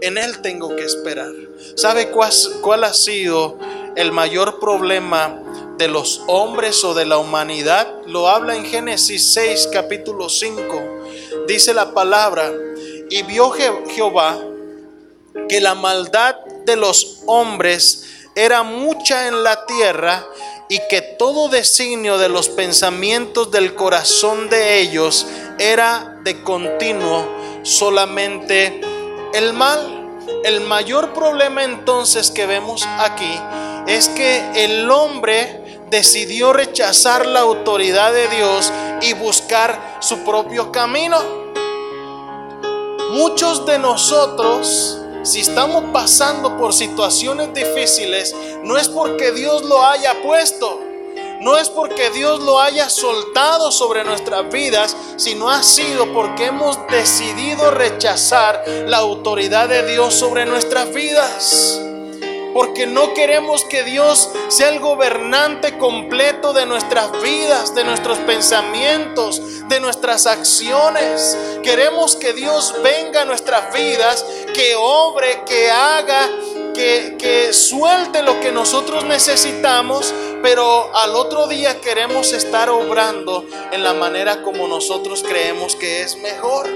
En 0.00 0.16
Él 0.16 0.40
tengo 0.40 0.74
que 0.76 0.84
esperar. 0.84 1.32
¿Sabe 1.76 2.10
cuál, 2.10 2.84
ha 2.84 2.94
sido 2.94 3.58
el 3.96 4.12
mayor 4.12 4.58
problema 4.58 5.42
de 5.76 5.88
los 5.88 6.22
hombres 6.26 6.82
o 6.84 6.94
de 6.94 7.04
la 7.04 7.18
humanidad? 7.18 7.86
Lo 8.06 8.28
habla 8.28 8.56
en 8.56 8.64
Génesis 8.64 9.32
6, 9.34 9.68
capítulo 9.72 10.28
5. 10.28 10.82
Dice 11.46 11.74
la 11.74 11.92
palabra, 11.92 12.50
y 13.10 13.22
vio 13.24 13.50
Jehová 13.50 14.38
que 15.48 15.60
la 15.60 15.74
maldad 15.74 16.36
de 16.64 16.76
los 16.76 17.22
hombres 17.26 18.06
era 18.34 18.62
mucha 18.62 19.28
en 19.28 19.42
la 19.42 19.66
tierra 19.66 20.26
y 20.68 20.78
que 20.88 21.02
todo 21.02 21.48
designio 21.48 22.16
de 22.16 22.28
los 22.28 22.48
pensamientos 22.48 23.50
del 23.50 23.74
corazón 23.74 24.48
de 24.48 24.78
ellos 24.78 25.26
era 25.58 26.20
de 26.24 26.42
continuo 26.42 27.28
solamente 27.64 28.80
el 29.34 29.52
mal. 29.52 29.96
El 30.44 30.60
mayor 30.62 31.12
problema 31.12 31.64
entonces 31.64 32.30
que 32.30 32.46
vemos 32.46 32.86
aquí 32.98 33.38
es 33.86 34.08
que 34.08 34.64
el 34.64 34.90
hombre 34.90 35.80
decidió 35.90 36.52
rechazar 36.52 37.26
la 37.26 37.40
autoridad 37.40 38.12
de 38.12 38.28
Dios 38.28 38.72
y 39.02 39.12
buscar 39.14 39.98
su 40.00 40.24
propio 40.24 40.70
camino. 40.70 41.18
Muchos 43.10 43.66
de 43.66 43.78
nosotros, 43.78 45.00
si 45.24 45.40
estamos 45.40 45.84
pasando 45.92 46.56
por 46.56 46.72
situaciones 46.72 47.52
difíciles, 47.52 48.34
no 48.62 48.78
es 48.78 48.88
porque 48.88 49.32
Dios 49.32 49.64
lo 49.64 49.84
haya 49.84 50.22
puesto 50.22 50.89
no 51.40 51.56
es 51.56 51.70
porque 51.70 52.10
Dios 52.10 52.40
lo 52.40 52.60
haya 52.60 52.90
soltado 52.90 53.72
sobre 53.72 54.04
nuestras 54.04 54.50
vidas, 54.50 54.94
sino 55.16 55.50
ha 55.50 55.62
sido 55.62 56.12
porque 56.12 56.46
hemos 56.46 56.78
decidido 56.88 57.70
rechazar 57.70 58.62
la 58.86 58.98
autoridad 58.98 59.68
de 59.68 59.90
Dios 59.90 60.14
sobre 60.14 60.44
nuestras 60.44 60.92
vidas. 60.92 61.80
Porque 62.52 62.86
no 62.86 63.14
queremos 63.14 63.64
que 63.64 63.84
Dios 63.84 64.28
sea 64.48 64.68
el 64.68 64.80
gobernante 64.80 65.78
completo 65.78 66.52
de 66.52 66.66
nuestras 66.66 67.10
vidas, 67.22 67.74
de 67.74 67.84
nuestros 67.84 68.18
pensamientos, 68.18 69.66
de 69.68 69.80
nuestras 69.80 70.26
acciones. 70.26 71.38
Queremos 71.62 72.16
que 72.16 72.34
Dios 72.34 72.74
venga 72.82 73.22
a 73.22 73.24
nuestras 73.24 73.72
vidas, 73.72 74.26
que 74.52 74.74
obre, 74.76 75.42
que 75.46 75.70
haga, 75.70 76.28
que, 76.72 77.52
suelte 77.52 78.22
lo 78.22 78.40
que 78.40 78.52
nosotros 78.52 79.04
necesitamos 79.04 80.14
pero 80.42 80.94
al 80.96 81.14
otro 81.16 81.46
día 81.46 81.80
queremos 81.80 82.32
estar 82.32 82.70
obrando 82.70 83.44
en 83.72 83.84
la 83.84 83.92
manera 83.92 84.42
como 84.42 84.68
nosotros 84.68 85.22
creemos 85.22 85.76
que 85.76 86.02
es 86.02 86.16
mejor. 86.16 86.66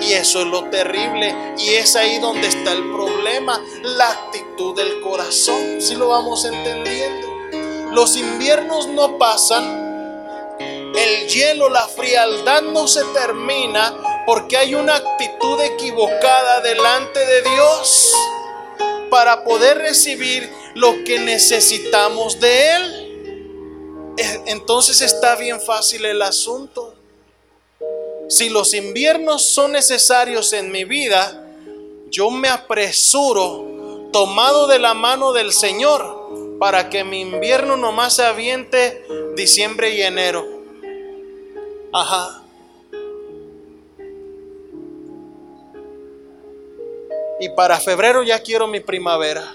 Y 0.00 0.12
eso 0.12 0.40
es 0.40 0.46
lo 0.46 0.70
terrible. 0.70 1.34
Y 1.58 1.70
es 1.70 1.96
ahí 1.96 2.18
donde 2.20 2.46
está 2.46 2.72
el 2.72 2.90
problema, 2.92 3.60
la 3.82 4.10
actitud 4.10 4.76
del 4.76 5.00
corazón, 5.00 5.80
si 5.80 5.96
lo 5.96 6.08
vamos 6.08 6.44
entendiendo. 6.44 7.28
Los 7.92 8.16
inviernos 8.16 8.86
no 8.86 9.18
pasan, 9.18 9.90
el 10.94 11.28
hielo, 11.28 11.68
la 11.68 11.88
frialdad 11.88 12.62
no 12.62 12.86
se 12.86 13.04
termina 13.06 13.92
porque 14.24 14.56
hay 14.56 14.74
una 14.74 14.96
actitud 14.96 15.60
equivocada 15.60 16.60
delante 16.60 17.18
de 17.26 17.42
Dios 17.42 18.14
para 19.10 19.44
poder 19.44 19.78
recibir 19.78 20.48
lo 20.74 21.04
que 21.04 21.18
necesitamos 21.18 22.40
de 22.40 22.76
Él. 22.76 24.14
Eh, 24.16 24.42
entonces 24.46 25.00
está 25.00 25.36
bien 25.36 25.60
fácil 25.60 26.04
el 26.04 26.22
asunto. 26.22 26.94
Si 28.28 28.48
los 28.48 28.74
inviernos 28.74 29.44
son 29.44 29.72
necesarios 29.72 30.52
en 30.52 30.70
mi 30.70 30.84
vida, 30.84 31.46
yo 32.10 32.30
me 32.30 32.48
apresuro, 32.48 34.08
tomado 34.12 34.66
de 34.66 34.78
la 34.78 34.94
mano 34.94 35.32
del 35.32 35.52
Señor, 35.52 36.58
para 36.58 36.90
que 36.90 37.02
mi 37.04 37.20
invierno 37.20 37.76
nomás 37.76 38.16
se 38.16 38.24
aviente 38.24 39.04
diciembre 39.36 39.90
y 39.90 40.02
enero. 40.02 40.46
Ajá. 41.92 42.39
Y 47.40 47.48
para 47.48 47.80
febrero 47.80 48.22
ya 48.22 48.40
quiero 48.40 48.66
mi 48.68 48.80
primavera. 48.80 49.54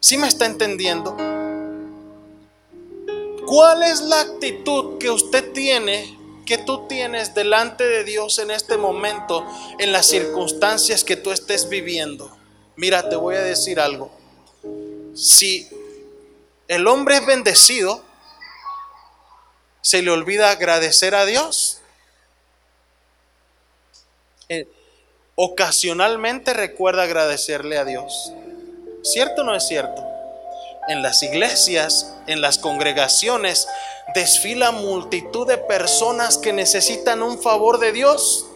¿Sí 0.00 0.16
me 0.16 0.28
está 0.28 0.46
entendiendo? 0.46 1.14
¿Cuál 3.46 3.82
es 3.82 4.00
la 4.00 4.20
actitud 4.20 4.98
que 4.98 5.10
usted 5.10 5.52
tiene, 5.52 6.18
que 6.46 6.56
tú 6.56 6.88
tienes 6.88 7.34
delante 7.34 7.84
de 7.84 8.04
Dios 8.04 8.38
en 8.38 8.50
este 8.50 8.78
momento, 8.78 9.46
en 9.78 9.92
las 9.92 10.06
circunstancias 10.06 11.04
que 11.04 11.16
tú 11.16 11.30
estés 11.30 11.68
viviendo? 11.68 12.34
Mira, 12.76 13.08
te 13.08 13.16
voy 13.16 13.36
a 13.36 13.42
decir 13.42 13.78
algo. 13.78 14.10
Si 15.14 15.68
el 16.66 16.86
hombre 16.86 17.18
es 17.18 17.26
bendecido, 17.26 18.02
se 19.82 20.00
le 20.00 20.10
olvida 20.10 20.50
agradecer 20.50 21.14
a 21.14 21.26
Dios. 21.26 21.82
Eh, 24.48 24.68
ocasionalmente 25.36 26.52
recuerda 26.54 27.04
agradecerle 27.04 27.78
a 27.78 27.84
Dios. 27.84 28.32
¿Cierto 29.02 29.42
o 29.42 29.44
no 29.44 29.54
es 29.54 29.66
cierto? 29.66 30.04
En 30.88 31.02
las 31.02 31.22
iglesias, 31.22 32.14
en 32.26 32.40
las 32.40 32.58
congregaciones, 32.58 33.66
desfila 34.14 34.70
multitud 34.70 35.46
de 35.46 35.58
personas 35.58 36.38
que 36.38 36.52
necesitan 36.52 37.22
un 37.22 37.40
favor 37.40 37.78
de 37.78 37.92
Dios. 37.92 38.46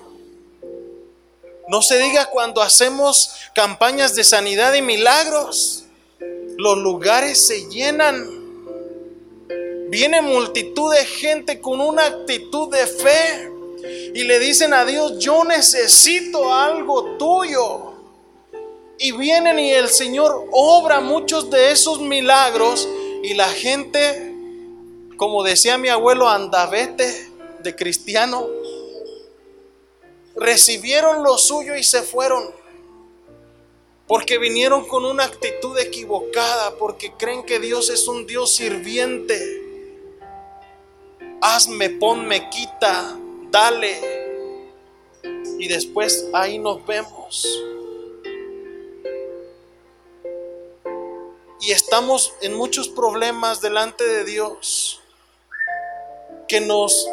No 1.69 1.83
se 1.83 1.99
diga 1.99 2.27
cuando 2.27 2.63
hacemos 2.63 3.35
campañas 3.55 4.15
de 4.15 4.25
sanidad 4.25 4.75
y 4.75 4.83
milagros. 4.83 5.85
Los 6.57 6.79
lugares 6.79 7.47
se 7.47 7.69
llenan. 7.69 8.27
Viene 9.91 10.21
multitud 10.21 10.95
de 10.95 11.05
gente 11.05 11.61
con 11.61 11.81
una 11.81 12.05
actitud 12.07 12.71
de 12.71 12.87
fe 12.87 13.58
y 14.15 14.25
le 14.25 14.39
dicen 14.39 14.75
a 14.75 14.85
Dios, 14.85 15.19
yo 15.19 15.45
necesito 15.45 16.53
algo 16.53 17.17
tuyo. 17.17 17.93
Y 18.99 19.13
vienen 19.13 19.59
y 19.59 19.71
el 19.71 19.89
Señor 19.89 20.49
obra 20.51 21.01
muchos 21.01 21.51
de 21.51 21.71
esos 21.71 22.01
milagros 22.01 22.89
y 23.23 23.35
la 23.35 23.49
gente, 23.49 24.35
como 25.17 25.45
decía 25.45 25.79
mi 25.79 25.89
abuelo, 25.89 26.29
andavete 26.29 27.31
de 27.61 27.77
cristiano, 27.77 28.47
recibieron 30.35 31.23
lo 31.23 31.39
suyo 31.39 31.77
y 31.77 31.85
se 31.85 32.03
fueron. 32.03 32.45
Porque 34.09 34.39
vinieron 34.39 34.87
con 34.87 35.05
una 35.05 35.25
actitud 35.25 35.79
equivocada, 35.79 36.77
porque 36.77 37.13
creen 37.13 37.45
que 37.45 37.61
Dios 37.61 37.91
es 37.91 38.09
un 38.09 38.27
Dios 38.27 38.57
sirviente. 38.57 39.63
Hazme, 41.41 41.91
ponme, 41.91 42.49
quita, 42.49 43.17
dale. 43.51 44.29
Y 45.59 45.69
después 45.69 46.27
ahí 46.33 46.59
nos 46.59 46.85
vemos. 46.87 47.47
Y 51.61 51.73
estamos 51.73 52.33
en 52.41 52.55
muchos 52.55 52.89
problemas 52.89 53.61
delante 53.61 54.07
de 54.07 54.25
Dios 54.25 55.01
que 56.47 56.61
nos 56.61 57.07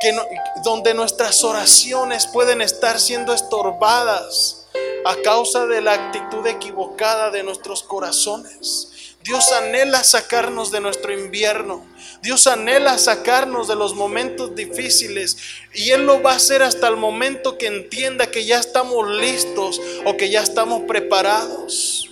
que 0.00 0.16
donde 0.64 0.94
nuestras 0.94 1.44
oraciones 1.44 2.26
pueden 2.26 2.62
estar 2.62 2.98
siendo 2.98 3.34
estorbadas 3.34 4.66
a 5.04 5.14
causa 5.16 5.66
de 5.66 5.82
la 5.82 5.92
actitud 5.92 6.46
equivocada 6.46 7.30
de 7.30 7.42
nuestros 7.42 7.82
corazones. 7.82 8.89
Dios 9.22 9.52
anhela 9.52 10.02
sacarnos 10.02 10.70
de 10.70 10.80
nuestro 10.80 11.12
invierno. 11.12 11.86
Dios 12.22 12.46
anhela 12.46 12.96
sacarnos 12.96 13.68
de 13.68 13.76
los 13.76 13.94
momentos 13.94 14.54
difíciles 14.54 15.36
y 15.74 15.90
Él 15.90 16.06
lo 16.06 16.22
va 16.22 16.32
a 16.32 16.36
hacer 16.36 16.62
hasta 16.62 16.88
el 16.88 16.96
momento 16.96 17.58
que 17.58 17.66
entienda 17.66 18.30
que 18.30 18.46
ya 18.46 18.58
estamos 18.58 19.08
listos 19.10 19.80
o 20.06 20.16
que 20.16 20.30
ya 20.30 20.42
estamos 20.42 20.82
preparados. 20.88 22.10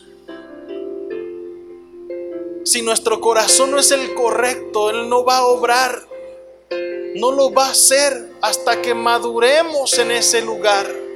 Si 2.64 2.82
nuestro 2.82 3.22
corazón 3.22 3.70
no 3.70 3.78
es 3.78 3.90
el 3.90 4.12
correcto, 4.12 4.90
Él 4.90 5.08
no 5.08 5.24
va 5.24 5.38
a 5.38 5.46
obrar. 5.46 6.06
No 7.14 7.32
lo 7.32 7.50
va 7.50 7.68
a 7.68 7.70
hacer 7.70 8.30
hasta 8.42 8.82
que 8.82 8.92
maduremos 8.92 9.98
en 9.98 10.10
ese 10.10 10.42
lugar. 10.42 11.07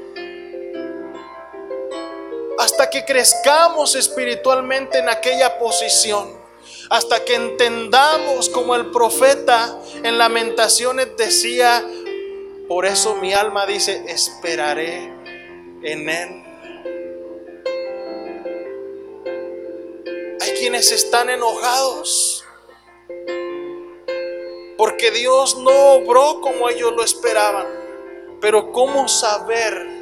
Que 2.93 3.05
crezcamos 3.05 3.97
espiritualmente 3.97 4.99
en 4.99 5.09
aquella 5.09 5.59
posición. 5.59 6.41
Hasta 6.91 7.25
que 7.25 7.35
entendamos 7.35 8.51
como 8.51 8.75
el 8.77 8.91
profeta 8.91 9.81
en 10.03 10.19
lamentaciones 10.19 11.17
decía, 11.17 11.83
por 12.69 12.85
eso 12.85 13.17
mi 13.17 13.33
alma 13.33 13.67
dice, 13.67 14.05
esperaré 14.09 15.11
en 15.83 16.09
él. 16.09 16.45
Hay 20.41 20.51
quienes 20.59 20.93
están 20.93 21.31
enojados 21.31 22.45
porque 24.77 25.13
Dios 25.13 25.57
no 25.59 25.93
obró 25.93 26.41
como 26.41 26.69
ellos 26.69 26.93
lo 26.93 27.05
esperaban. 27.05 27.69
Pero 28.41 28.73
¿cómo 28.73 29.07
saber? 29.07 30.02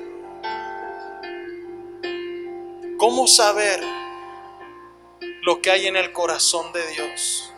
¿Cómo 3.00 3.26
saber 3.26 3.80
lo 5.40 5.62
que 5.62 5.70
hay 5.70 5.86
en 5.86 5.96
el 5.96 6.12
corazón 6.12 6.70
de 6.74 6.86
Dios? 6.88 7.50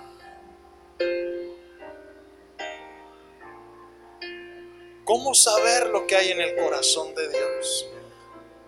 ¿Cómo 5.03 5.35
saber 5.35 5.89
lo 5.89 6.07
que 6.07 6.15
hay 6.15 6.31
en 6.31 6.41
el 6.41 6.55
corazón 6.55 7.13
de 7.17 7.29
Dios? 7.29 7.89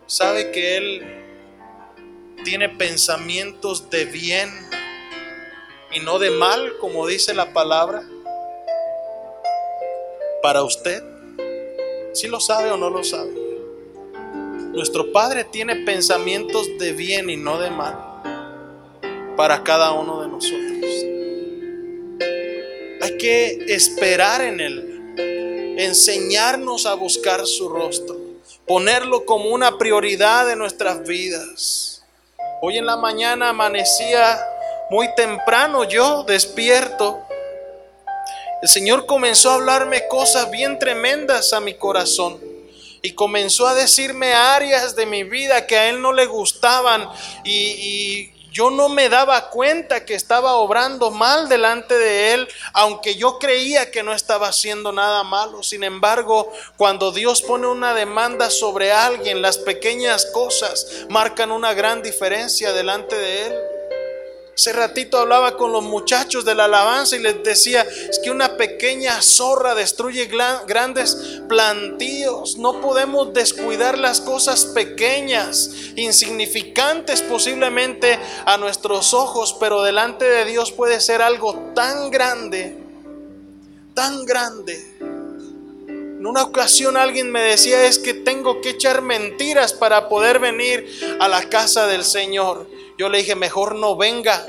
Sabe 0.06 0.50
que 0.50 0.76
Él 0.76 1.24
tiene 2.44 2.68
pensamientos 2.68 3.88
de 3.88 4.06
bien 4.06 4.50
y 5.92 6.00
no 6.00 6.18
de 6.18 6.32
mal, 6.32 6.76
como 6.78 7.06
dice 7.06 7.34
la 7.34 7.52
palabra 7.52 8.02
para 10.42 10.64
usted? 10.64 11.04
¿Si 12.14 12.26
lo 12.26 12.40
sabe 12.40 12.72
o 12.72 12.76
no 12.76 12.90
lo 12.90 13.04
sabe? 13.04 13.43
Nuestro 14.74 15.12
Padre 15.12 15.44
tiene 15.44 15.76
pensamientos 15.76 16.66
de 16.78 16.92
bien 16.92 17.30
y 17.30 17.36
no 17.36 17.58
de 17.58 17.70
mal 17.70 17.96
para 19.36 19.62
cada 19.62 19.92
uno 19.92 20.20
de 20.20 20.28
nosotros. 20.28 20.90
Hay 23.00 23.16
que 23.18 23.66
esperar 23.68 24.42
en 24.42 24.60
Él, 24.60 25.76
enseñarnos 25.78 26.86
a 26.86 26.94
buscar 26.94 27.46
su 27.46 27.68
rostro, 27.68 28.18
ponerlo 28.66 29.24
como 29.24 29.50
una 29.50 29.78
prioridad 29.78 30.46
de 30.46 30.56
nuestras 30.56 31.06
vidas. 31.06 32.02
Hoy 32.60 32.78
en 32.78 32.86
la 32.86 32.96
mañana 32.96 33.50
amanecía 33.50 34.38
muy 34.90 35.08
temprano 35.14 35.84
yo 35.84 36.24
despierto 36.24 37.24
el 38.64 38.68
Señor 38.68 39.04
comenzó 39.04 39.50
a 39.50 39.56
hablarme 39.56 40.08
cosas 40.08 40.50
bien 40.50 40.78
tremendas 40.78 41.52
a 41.52 41.60
mi 41.60 41.74
corazón. 41.74 42.53
Y 43.04 43.12
comenzó 43.12 43.66
a 43.66 43.74
decirme 43.74 44.32
áreas 44.32 44.96
de 44.96 45.04
mi 45.04 45.24
vida 45.24 45.66
que 45.66 45.76
a 45.76 45.90
Él 45.90 46.00
no 46.00 46.10
le 46.10 46.24
gustaban. 46.24 47.06
Y, 47.44 48.30
yo 48.50 48.70
no 48.70 48.88
me 48.88 49.08
daba 49.08 49.50
cuenta 49.50 50.04
que 50.04 50.14
estaba 50.14 50.54
obrando 50.54 51.10
mal 51.10 51.48
delante 51.48 51.98
de 51.98 52.34
Él, 52.34 52.48
aunque 52.72 53.16
yo 53.16 53.40
creía 53.40 53.90
que 53.90 54.04
no 54.04 54.12
estaba 54.12 54.46
haciendo 54.46 54.92
nada 54.92 55.24
malo. 55.24 55.64
Sin 55.64 55.82
embargo, 55.82 56.52
cuando 56.76 57.10
Dios 57.10 57.42
pone 57.42 57.66
una 57.66 57.94
demanda 57.94 58.50
sobre 58.50 58.92
alguien, 58.92 59.42
las 59.42 59.58
pequeñas 59.58 60.26
cosas 60.26 60.86
marcan 61.08 61.50
una 61.50 61.74
gran 61.74 62.00
diferencia 62.00 62.72
delante 62.72 63.16
de 63.16 63.46
Él. 63.46 63.54
Hace 64.56 64.72
ratito 64.72 65.18
hablaba 65.18 65.56
con 65.56 65.72
los 65.72 65.82
muchachos 65.82 66.44
de 66.44 66.54
la 66.54 66.66
alabanza 66.66 67.16
y 67.16 67.20
les 67.20 67.42
decía, 67.42 67.82
es 67.82 68.20
que 68.22 68.30
una 68.30 68.56
pequeña 68.56 69.20
zorra 69.20 69.74
destruye 69.74 70.26
grandes 70.26 71.40
plantíos. 71.48 72.56
No 72.58 72.80
podemos 72.80 73.34
descuidar 73.34 73.98
las 73.98 74.20
cosas 74.20 74.66
pequeñas, 74.66 75.70
insignificantes 75.96 77.20
posiblemente 77.22 78.16
a 78.46 78.56
nuestros 78.56 79.12
ojos, 79.12 79.56
pero 79.58 79.82
delante 79.82 80.24
de 80.24 80.44
Dios 80.44 80.70
puede 80.70 81.00
ser 81.00 81.20
algo 81.20 81.72
tan 81.74 82.12
grande, 82.12 82.78
tan 83.92 84.24
grande. 84.24 84.94
En 85.88 86.24
una 86.24 86.44
ocasión 86.44 86.96
alguien 86.96 87.30
me 87.32 87.42
decía, 87.42 87.84
es 87.86 87.98
que 87.98 88.14
tengo 88.14 88.60
que 88.60 88.70
echar 88.70 89.02
mentiras 89.02 89.72
para 89.72 90.08
poder 90.08 90.38
venir 90.38 91.18
a 91.18 91.26
la 91.26 91.42
casa 91.50 91.88
del 91.88 92.04
Señor. 92.04 92.66
Yo 92.96 93.08
le 93.08 93.18
dije, 93.18 93.34
mejor 93.34 93.74
no 93.74 93.96
venga. 93.96 94.46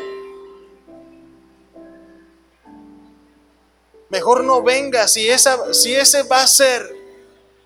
Mejor 4.10 4.43
no 4.43 4.62
venga. 4.62 5.08
Si, 5.08 5.27
esa, 5.29 5.73
si 5.73 5.95
ese 5.95 6.23
va 6.23 6.43
a 6.43 6.47
ser 6.47 6.95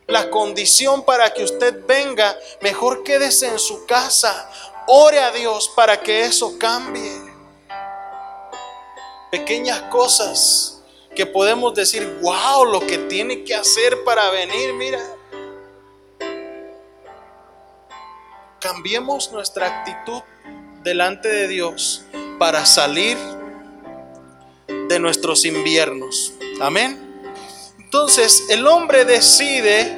la 0.07 0.29
condición 0.29 1.03
para 1.03 1.33
que 1.33 1.43
usted 1.43 1.85
venga, 1.85 2.37
mejor 2.61 3.03
quédese 3.03 3.47
en 3.47 3.59
su 3.59 3.85
casa. 3.85 4.49
Ore 4.87 5.19
a 5.19 5.31
Dios 5.31 5.69
para 5.75 6.01
que 6.01 6.21
eso 6.21 6.57
cambie. 6.57 7.11
Pequeñas 9.31 9.83
cosas 9.83 10.81
que 11.15 11.25
podemos 11.25 11.75
decir, 11.75 12.19
wow, 12.21 12.65
lo 12.65 12.79
que 12.79 12.97
tiene 12.97 13.43
que 13.43 13.53
hacer 13.53 14.03
para 14.03 14.29
venir, 14.29 14.73
mira. 14.73 14.99
Cambiemos 18.59 19.31
nuestra 19.31 19.67
actitud 19.67 20.21
delante 20.83 21.29
de 21.29 21.47
Dios 21.47 22.03
para 22.37 22.65
salir 22.65 23.17
de 24.87 24.99
nuestros 24.99 25.45
inviernos. 25.45 26.33
Amén. 26.61 26.97
Entonces 27.79 28.43
el 28.49 28.67
hombre 28.67 29.05
decide 29.05 29.97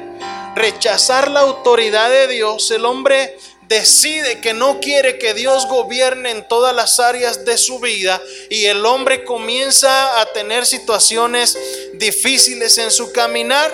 rechazar 0.54 1.30
la 1.30 1.40
autoridad 1.40 2.10
de 2.10 2.28
Dios. 2.28 2.70
El 2.70 2.84
hombre 2.84 3.36
decide 3.68 4.40
que 4.40 4.52
no 4.52 4.80
quiere 4.80 5.18
que 5.18 5.34
Dios 5.34 5.66
gobierne 5.66 6.30
en 6.30 6.46
todas 6.46 6.74
las 6.74 7.00
áreas 7.00 7.44
de 7.44 7.56
su 7.56 7.80
vida 7.80 8.20
y 8.50 8.66
el 8.66 8.84
hombre 8.84 9.24
comienza 9.24 10.20
a 10.20 10.26
tener 10.32 10.66
situaciones 10.66 11.58
difíciles 11.94 12.76
en 12.78 12.90
su 12.90 13.12
caminar. 13.12 13.72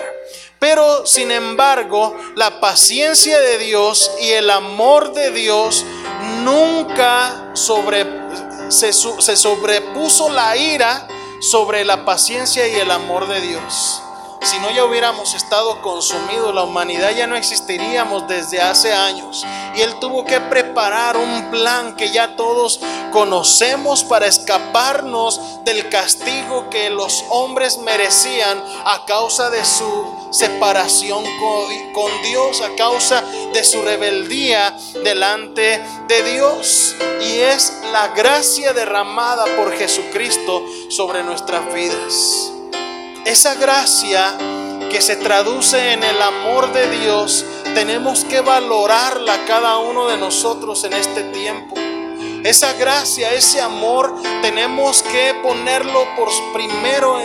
Pero 0.59 1.05
sin 1.05 1.31
embargo, 1.31 2.15
la 2.35 2.59
paciencia 2.59 3.39
de 3.39 3.57
Dios 3.59 4.11
y 4.21 4.31
el 4.31 4.49
amor 4.49 5.13
de 5.13 5.31
Dios 5.31 5.85
nunca 6.43 7.51
sobre, 7.53 8.05
se, 8.67 8.91
se 8.91 9.37
sobrepuso 9.37 10.29
la 10.29 10.57
ira 10.57 11.07
sobre 11.39 11.85
la 11.85 12.03
paciencia 12.03 12.67
y 12.67 12.75
el 12.75 12.91
amor 12.91 13.27
de 13.27 13.39
Dios. 13.39 14.01
Si 14.41 14.57
no 14.59 14.71
ya 14.71 14.85
hubiéramos 14.85 15.33
estado 15.33 15.81
consumidos, 15.81 16.55
la 16.55 16.63
humanidad 16.63 17.11
ya 17.11 17.27
no 17.27 17.35
existiríamos 17.35 18.27
desde 18.27 18.61
hace 18.61 18.93
años. 18.93 19.45
Y 19.75 19.81
Él 19.81 19.99
tuvo 19.99 20.23
que 20.23 20.39
preparar 20.39 21.17
un 21.17 21.51
plan 21.51 21.95
que 21.95 22.11
ya 22.11 22.35
todos 22.35 22.79
conocemos 23.11 24.03
para 24.03 24.27
escaparnos 24.27 25.63
del 25.65 25.89
castigo 25.89 26.69
que 26.69 26.89
los 26.89 27.23
hombres 27.29 27.77
merecían 27.79 28.63
a 28.85 29.05
causa 29.05 29.49
de 29.49 29.63
su 29.65 30.29
separación 30.31 31.23
con 31.93 32.21
Dios, 32.23 32.61
a 32.61 32.75
causa 32.75 33.23
de 33.53 33.63
su 33.63 33.81
rebeldía 33.81 34.75
delante 35.03 35.83
de 36.07 36.23
Dios. 36.23 36.95
Y 37.21 37.39
es 37.39 37.73
la 37.91 38.09
gracia 38.09 38.73
derramada 38.73 39.45
por 39.57 39.75
Jesucristo 39.77 40.63
sobre 40.89 41.23
nuestras 41.23 41.73
vidas. 41.73 42.53
Esa 43.29 43.53
gracia 43.53 44.35
que 44.89 45.03
se 45.03 45.15
traduce 45.15 45.93
en 45.93 46.03
el 46.03 46.19
amor 46.19 46.73
de 46.73 46.89
Dios, 46.89 47.45
tenemos 47.75 48.25
que 48.25 48.41
valorarla 48.41 49.45
cada 49.45 49.77
uno 49.77 50.07
de 50.07 50.17
nosotros 50.17 50.83
en 50.83 50.93
este 50.93 51.21
tiempo. 51.25 51.75
Esa 52.43 52.73
gracia, 52.73 53.31
ese 53.31 53.61
amor, 53.61 54.15
tenemos 54.41 55.03
que 55.03 55.35
ponerlo 55.43 56.07
por 56.15 56.29
primero 56.53 57.19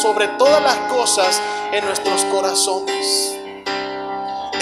sobre 0.00 0.28
todas 0.28 0.62
las 0.62 0.76
cosas 0.92 1.42
en 1.72 1.86
nuestros 1.86 2.24
corazones. 2.26 3.41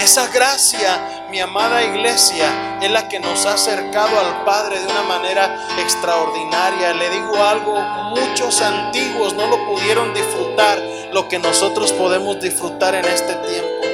Esa 0.01 0.25
gracia, 0.29 1.27
mi 1.29 1.39
amada 1.39 1.83
iglesia, 1.83 2.79
es 2.81 2.89
la 2.89 3.07
que 3.07 3.19
nos 3.19 3.45
ha 3.45 3.53
acercado 3.53 4.19
al 4.19 4.43
Padre 4.43 4.79
de 4.79 4.87
una 4.87 5.03
manera 5.03 5.67
extraordinaria. 5.77 6.91
Le 6.95 7.07
digo 7.11 7.35
algo, 7.35 7.79
muchos 7.79 8.61
antiguos 8.61 9.35
no 9.35 9.45
lo 9.45 9.63
pudieron 9.67 10.11
disfrutar, 10.15 10.81
lo 11.13 11.27
que 11.27 11.37
nosotros 11.37 11.91
podemos 11.91 12.41
disfrutar 12.41 12.95
en 12.95 13.05
este 13.05 13.35
tiempo. 13.35 13.85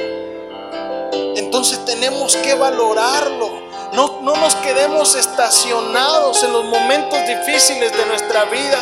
Entonces 1.36 1.84
tenemos 1.84 2.36
que 2.36 2.54
valorarlo. 2.54 3.68
No, 3.92 4.22
no 4.22 4.34
nos 4.34 4.54
quedemos 4.56 5.14
estacionados 5.14 6.42
en 6.42 6.54
los 6.54 6.64
momentos 6.64 7.18
difíciles 7.26 7.92
de 7.94 8.06
nuestra 8.06 8.46
vida. 8.46 8.78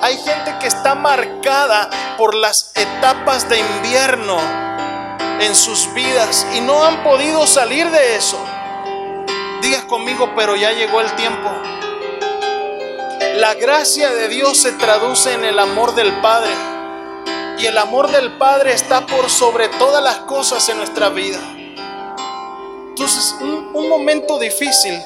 Hay 0.00 0.16
gente 0.16 0.56
que 0.58 0.68
está 0.68 0.94
marcada 0.94 1.90
por 2.16 2.34
las 2.34 2.72
etapas 2.74 3.50
de 3.50 3.58
invierno 3.58 4.59
en 5.40 5.54
sus 5.54 5.92
vidas 5.94 6.46
y 6.54 6.60
no 6.60 6.84
han 6.84 7.02
podido 7.02 7.46
salir 7.46 7.90
de 7.90 8.16
eso. 8.16 8.38
Digas 9.62 9.84
conmigo, 9.84 10.30
pero 10.36 10.54
ya 10.54 10.72
llegó 10.72 11.00
el 11.00 11.14
tiempo. 11.16 11.50
La 13.36 13.54
gracia 13.54 14.10
de 14.10 14.28
Dios 14.28 14.58
se 14.58 14.72
traduce 14.72 15.32
en 15.32 15.44
el 15.44 15.58
amor 15.58 15.94
del 15.94 16.12
Padre. 16.20 16.50
Y 17.58 17.66
el 17.66 17.76
amor 17.78 18.10
del 18.10 18.36
Padre 18.38 18.72
está 18.72 19.06
por 19.06 19.28
sobre 19.28 19.68
todas 19.68 20.02
las 20.02 20.16
cosas 20.20 20.66
en 20.68 20.78
nuestra 20.78 21.08
vida. 21.08 21.40
Entonces, 22.88 23.34
un, 23.40 23.70
un 23.74 23.88
momento 23.88 24.38
difícil 24.38 24.98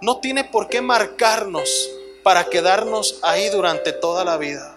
no 0.00 0.18
tiene 0.18 0.44
por 0.44 0.68
qué 0.68 0.80
marcarnos 0.80 1.90
para 2.22 2.44
quedarnos 2.44 3.18
ahí 3.22 3.48
durante 3.50 3.92
toda 3.92 4.24
la 4.24 4.36
vida. 4.36 4.76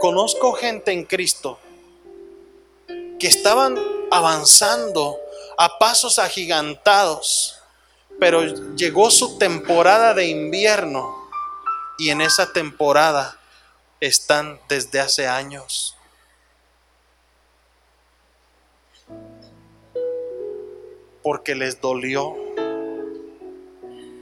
Conozco 0.00 0.52
gente 0.52 0.92
en 0.92 1.04
Cristo 1.04 1.58
que 3.18 3.26
estaban 3.26 3.76
avanzando 4.10 5.18
a 5.58 5.78
pasos 5.78 6.18
agigantados, 6.18 7.58
pero 8.18 8.44
llegó 8.74 9.10
su 9.10 9.38
temporada 9.38 10.14
de 10.14 10.26
invierno 10.26 11.28
y 11.98 12.10
en 12.10 12.20
esa 12.20 12.52
temporada 12.52 13.38
están 14.00 14.60
desde 14.68 15.00
hace 15.00 15.26
años. 15.26 15.96
Porque 21.22 21.54
les 21.54 21.80
dolió 21.80 22.46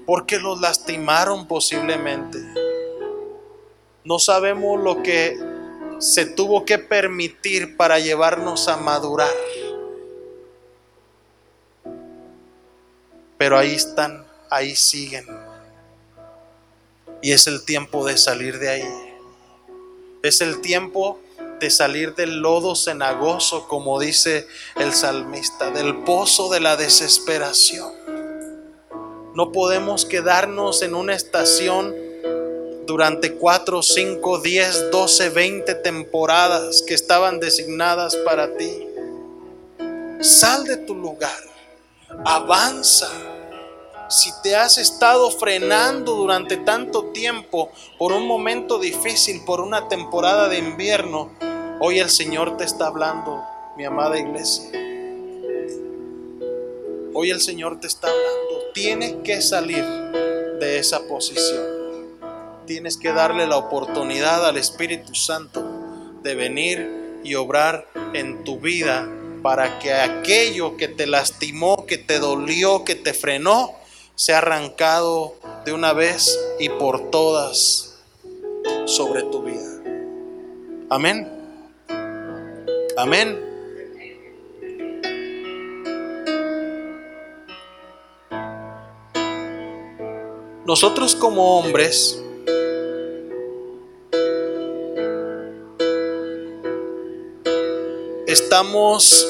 porque 0.07 0.39
los 0.39 0.61
lastimaron 0.61 1.47
posiblemente. 1.47 2.39
No 4.05 4.19
sabemos 4.19 4.81
lo 4.81 5.03
que 5.03 5.39
se 5.99 6.27
tuvo 6.27 6.65
que 6.65 6.79
permitir 6.79 7.77
para 7.77 7.99
llevarnos 7.99 8.69
a 8.69 8.77
madurar. 8.77 9.31
Pero 13.39 13.59
ahí 13.59 13.75
están, 13.75 14.27
ahí 14.51 14.75
siguen. 14.75 15.27
Y 17.23 17.33
es 17.33 17.47
el 17.47 17.65
tiempo 17.65 18.07
de 18.07 18.17
salir 18.17 18.59
de 18.59 18.69
ahí. 18.69 19.15
Es 20.23 20.41
el 20.41 20.61
tiempo 20.61 21.21
de 21.61 21.71
salir 21.71 22.15
del 22.15 22.41
lodo 22.41 22.75
cenagoso, 22.75 23.69
como 23.69 23.99
dice 23.99 24.47
el 24.77 24.93
salmista, 24.93 25.71
del 25.71 26.05
pozo 26.05 26.51
de 26.51 26.61
la 26.61 26.77
desesperación. 26.77 27.93
No 29.35 29.53
podemos 29.53 30.05
quedarnos 30.05 30.83
en 30.83 30.95
una 30.95 31.15
estación 31.15 32.04
durante 32.87 33.35
4, 33.35 33.83
5, 33.83 34.39
10, 34.39 34.91
12, 34.91 35.29
20 35.31 35.75
temporadas 35.77 36.83
que 36.83 36.95
estaban 36.95 37.41
designadas 37.41 38.17
para 38.17 38.57
ti. 38.57 38.87
Sal 40.21 40.65
de 40.65 40.77
tu 40.79 40.95
lugar, 40.95 41.39
avanza. 42.25 43.11
Si 44.09 44.31
te 44.43 44.55
has 44.55 44.79
estado 44.79 45.31
frenando 45.31 46.15
durante 46.15 46.59
tanto 46.59 47.07
tiempo 47.07 47.71
por 47.99 48.13
un 48.13 48.27
momento 48.27 48.79
difícil, 48.79 49.43
por 49.45 49.61
una 49.61 49.89
temporada 49.89 50.49
de 50.49 50.59
invierno, 50.59 51.31
hoy 51.81 51.99
el 51.99 52.11
Señor 52.11 52.57
te 52.57 52.65
está 52.65 52.87
hablando, 52.87 53.43
mi 53.77 53.85
amada 53.85 54.19
iglesia. 54.19 54.71
Hoy 57.17 57.31
el 57.31 57.41
Señor 57.41 57.81
te 57.81 57.87
está 57.87 58.09
hablando. 58.09 58.73
Tienes 58.75 59.15
que 59.23 59.41
salir 59.41 59.85
de 59.85 60.79
esa 60.79 61.07
posición. 61.07 61.84
Tienes 62.67 62.97
que 62.97 63.13
darle 63.13 63.47
la 63.47 63.59
oportunidad 63.59 64.47
al 64.47 64.57
Espíritu 64.57 65.15
Santo 65.15 65.63
de 66.23 66.35
venir 66.35 67.21
y 67.23 67.35
obrar 67.35 67.87
en 68.15 68.43
tu 68.43 68.59
vida 68.59 69.07
para 69.43 69.79
que 69.79 69.93
aquello 69.93 70.79
que 70.79 70.89
te 70.89 71.07
lastimó, 71.07 71.85
que 71.85 71.99
te 71.99 72.19
dolió, 72.19 72.85
que 72.85 72.95
te 72.95 73.13
frenó, 73.13 73.75
sea 74.15 74.39
arrancado 74.39 75.35
de 75.67 75.75
una 75.75 75.93
vez 75.93 76.39
y 76.59 76.71
por 76.71 77.11
todas 77.11 77.99
sobre 78.87 79.23
tu 79.25 79.43
vida. 79.43 79.83
Amén. 80.89 81.31
Amén. 82.97 83.39
Nosotros 90.65 91.15
como 91.15 91.59
hombres 91.59 92.24
estamos 98.35 99.25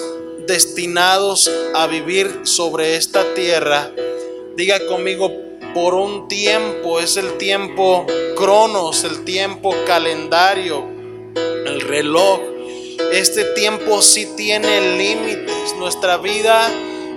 destinados 0.47 1.51
a 1.75 1.87
vivir 1.87 2.41
sobre 2.45 2.97
esta 2.97 3.35
tierra. 3.35 3.91
Diga 4.57 4.87
conmigo, 4.87 5.31
por 5.75 5.93
un 5.93 6.27
tiempo, 6.27 7.01
es 7.01 7.19
el 7.19 7.37
tiempo 7.37 8.07
cronos, 8.35 9.05
el 9.05 9.23
tiempo 9.27 9.75
calendario, 9.87 10.87
el 11.35 11.83
reloj. 11.83 12.41
Este 13.13 13.45
tiempo 13.53 14.01
sí 14.01 14.27
tiene 14.39 14.97
límites. 14.97 15.77
Nuestra 15.77 16.17
vida 16.17 16.67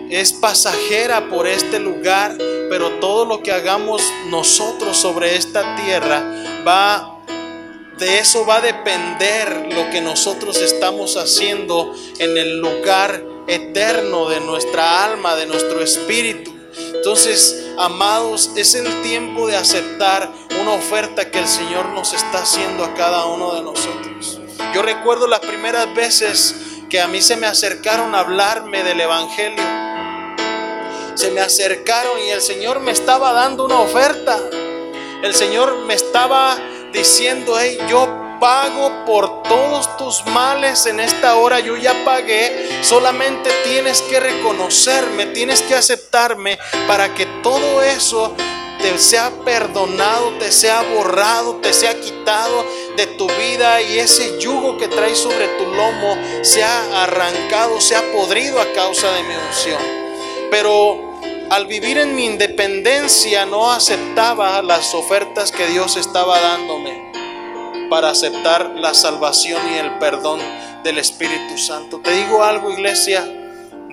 es 0.10 0.34
pasajera 0.34 1.30
por 1.30 1.48
este 1.48 1.80
lugar 1.80 2.36
pero 2.70 3.00
todo 3.00 3.26
lo 3.26 3.42
que 3.42 3.52
hagamos 3.52 4.02
nosotros 4.30 4.98
sobre 4.98 5.36
esta 5.36 5.76
tierra 5.78 6.22
va 6.68 7.17
de 7.98 8.20
eso 8.20 8.46
va 8.46 8.58
a 8.58 8.62
depender 8.62 9.74
lo 9.74 9.90
que 9.90 10.02
nosotros 10.02 10.58
estamos 10.58 11.18
haciendo 11.18 11.94
en 12.20 12.38
el 12.38 12.60
lugar 12.60 13.24
eterno 13.48 14.30
de 14.30 14.40
nuestra 14.40 15.06
alma, 15.06 15.36
de 15.36 15.46
nuestro 15.46 15.82
espíritu. 15.82 16.54
Entonces, 16.94 17.68
amados, 17.78 18.52
es 18.56 18.76
el 18.76 19.02
tiempo 19.02 19.48
de 19.48 19.56
aceptar 19.56 20.32
una 20.60 20.74
oferta 20.74 21.32
que 21.32 21.40
el 21.40 21.48
Señor 21.48 21.90
nos 21.90 22.14
está 22.14 22.44
haciendo 22.44 22.84
a 22.84 22.94
cada 22.94 23.26
uno 23.26 23.54
de 23.56 23.62
nosotros. 23.62 24.40
Yo 24.74 24.82
recuerdo 24.82 25.28
las 25.28 25.40
primeras 25.40 25.94
veces 25.96 26.56
que 26.90 27.02
a 27.02 27.08
mí 27.08 27.22
se 27.22 27.36
me 27.36 27.48
acercaron 27.48 28.14
a 28.14 28.20
hablarme 28.20 28.84
del 28.84 29.02
Evangelio 29.02 29.64
se 31.18 31.32
me 31.32 31.42
acercaron 31.42 32.20
y 32.20 32.30
el 32.30 32.42
Señor 32.42 32.80
me 32.80 32.92
estaba 32.92 33.34
dando 33.34 33.66
una 33.66 33.80
oferta. 33.80 34.40
El 35.24 35.34
Señor 35.34 35.80
me 35.88 35.96
estaba 35.96 36.56
diciendo, 36.94 37.56
hey, 37.60 37.78
yo 37.90 38.08
pago 38.40 39.06
por 39.06 39.44
todos 39.44 39.98
tus 39.98 40.26
males 40.28 40.86
en 40.86 41.00
esta 41.00 41.36
hora, 41.36 41.60
yo 41.60 41.76
ya 41.76 41.94
pagué, 42.06 42.80
solamente 42.84 43.50
tienes 43.64 44.02
que 44.04 44.20
reconocerme, 44.20 45.28
tienes 45.28 45.62
que 45.62 45.76
aceptarme 45.76 46.60
para 46.88 47.14
que 47.14 47.26
todo 47.42 47.82
eso 47.82 48.36
te 48.80 48.98
sea 49.00 49.32
perdonado, 49.44 50.38
te 50.38 50.52
sea 50.52 50.84
borrado, 50.96 51.56
te 51.56 51.74
sea 51.74 52.00
quitado 52.00 52.66
de 52.96 53.08
tu 53.08 53.28
vida 53.28 53.82
y 53.82 54.00
ese 54.00 54.40
yugo 54.40 54.78
que 54.78 54.88
traes 54.88 55.18
sobre 55.18 55.48
tu 55.58 55.66
lomo 55.66 56.16
sea 56.44 57.04
arrancado, 57.04 57.82
sea 57.82 58.04
podrido 58.12 58.62
a 58.62 58.72
causa 58.74 59.12
de 59.12 59.24
mi 59.24 59.36
unción. 59.36 59.82
Pero 60.52 61.07
al 61.50 61.66
vivir 61.66 61.98
en 61.98 62.16
mi 62.16 62.26
independencia 62.26 63.46
no 63.46 63.72
aceptaba 63.72 64.62
las 64.62 64.94
ofertas 64.94 65.52
que 65.52 65.68
Dios 65.68 65.96
estaba 65.96 66.40
dándome 66.40 67.12
para 67.90 68.10
aceptar 68.10 68.72
la 68.72 68.94
salvación 68.94 69.62
y 69.74 69.78
el 69.78 69.98
perdón 69.98 70.42
del 70.84 70.98
Espíritu 70.98 71.58
Santo. 71.58 72.02
Te 72.04 72.12
digo 72.12 72.44
algo, 72.44 72.72
iglesia, 72.72 73.26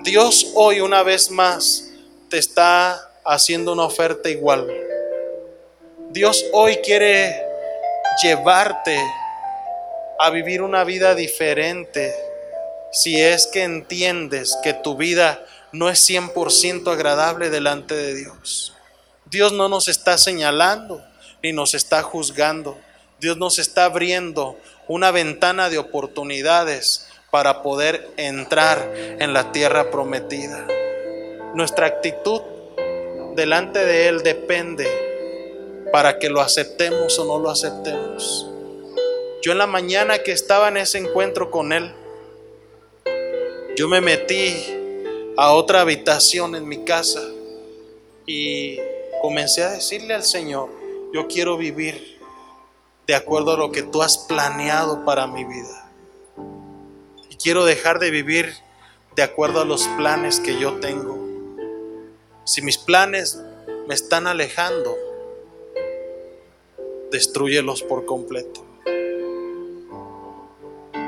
Dios 0.03 0.51
hoy 0.55 0.81
una 0.81 1.03
vez 1.03 1.31
más 1.31 1.89
te 2.29 2.37
está 2.37 3.09
haciendo 3.23 3.71
una 3.73 3.83
oferta 3.83 4.29
igual. 4.29 4.67
Dios 6.09 6.45
hoy 6.51 6.77
quiere 6.77 7.41
llevarte 8.21 8.99
a 10.19 10.29
vivir 10.29 10.61
una 10.61 10.83
vida 10.83 11.15
diferente 11.15 12.13
si 12.91 13.19
es 13.21 13.47
que 13.47 13.63
entiendes 13.63 14.57
que 14.63 14.73
tu 14.73 14.95
vida 14.95 15.43
no 15.75 15.89
es 15.89 16.09
100% 16.09 16.89
agradable 16.91 17.49
delante 17.49 17.95
de 17.95 18.15
Dios. 18.15 18.73
Dios 19.25 19.51
no 19.51 19.67
nos 19.67 19.89
está 19.89 20.17
señalando 20.17 21.03
ni 21.43 21.51
nos 21.51 21.73
está 21.73 22.01
juzgando. 22.01 22.77
Dios 23.19 23.35
nos 23.37 23.59
está 23.59 23.85
abriendo 23.85 24.57
una 24.87 25.11
ventana 25.11 25.69
de 25.69 25.77
oportunidades 25.77 27.09
para 27.29 27.61
poder 27.61 28.07
entrar 28.15 28.89
en 28.95 29.33
la 29.33 29.51
tierra 29.51 29.91
prometida. 29.91 30.65
Nuestra 31.53 31.87
actitud 31.87 32.41
delante 33.35 33.85
de 33.85 34.07
Él 34.07 34.23
depende 34.23 34.87
para 35.91 36.19
que 36.19 36.29
lo 36.29 36.39
aceptemos 36.39 37.19
o 37.19 37.25
no 37.25 37.37
lo 37.37 37.49
aceptemos. 37.49 38.49
Yo 39.41 39.51
en 39.51 39.57
la 39.57 39.67
mañana 39.67 40.19
que 40.19 40.31
estaba 40.31 40.69
en 40.69 40.77
ese 40.77 40.99
encuentro 40.99 41.51
con 41.51 41.73
Él, 41.73 41.91
yo 43.75 43.89
me 43.89 43.99
metí 43.99 44.84
a 45.37 45.53
otra 45.53 45.81
habitación 45.81 46.55
en 46.55 46.67
mi 46.67 46.83
casa 46.85 47.21
y 48.25 48.79
comencé 49.21 49.63
a 49.63 49.71
decirle 49.71 50.13
al 50.13 50.23
Señor, 50.23 50.69
yo 51.13 51.27
quiero 51.27 51.57
vivir 51.57 52.19
de 53.07 53.15
acuerdo 53.15 53.53
a 53.53 53.57
lo 53.57 53.71
que 53.71 53.83
tú 53.83 54.01
has 54.01 54.17
planeado 54.17 55.05
para 55.05 55.27
mi 55.27 55.43
vida. 55.43 55.91
Quiero 57.41 57.65
dejar 57.65 57.99
de 57.99 58.09
vivir 58.09 58.55
de 59.15 59.21
acuerdo 59.21 59.61
a 59.61 59.65
los 59.65 59.87
planes 59.89 60.39
que 60.39 60.57
yo 60.59 60.79
tengo. 60.79 61.15
Si 62.43 62.63
mis 62.63 62.79
planes 62.79 63.39
me 63.87 63.93
están 63.93 64.25
alejando, 64.25 64.97
destruyelos 67.11 67.83
por 67.83 68.05
completo. 68.05 68.65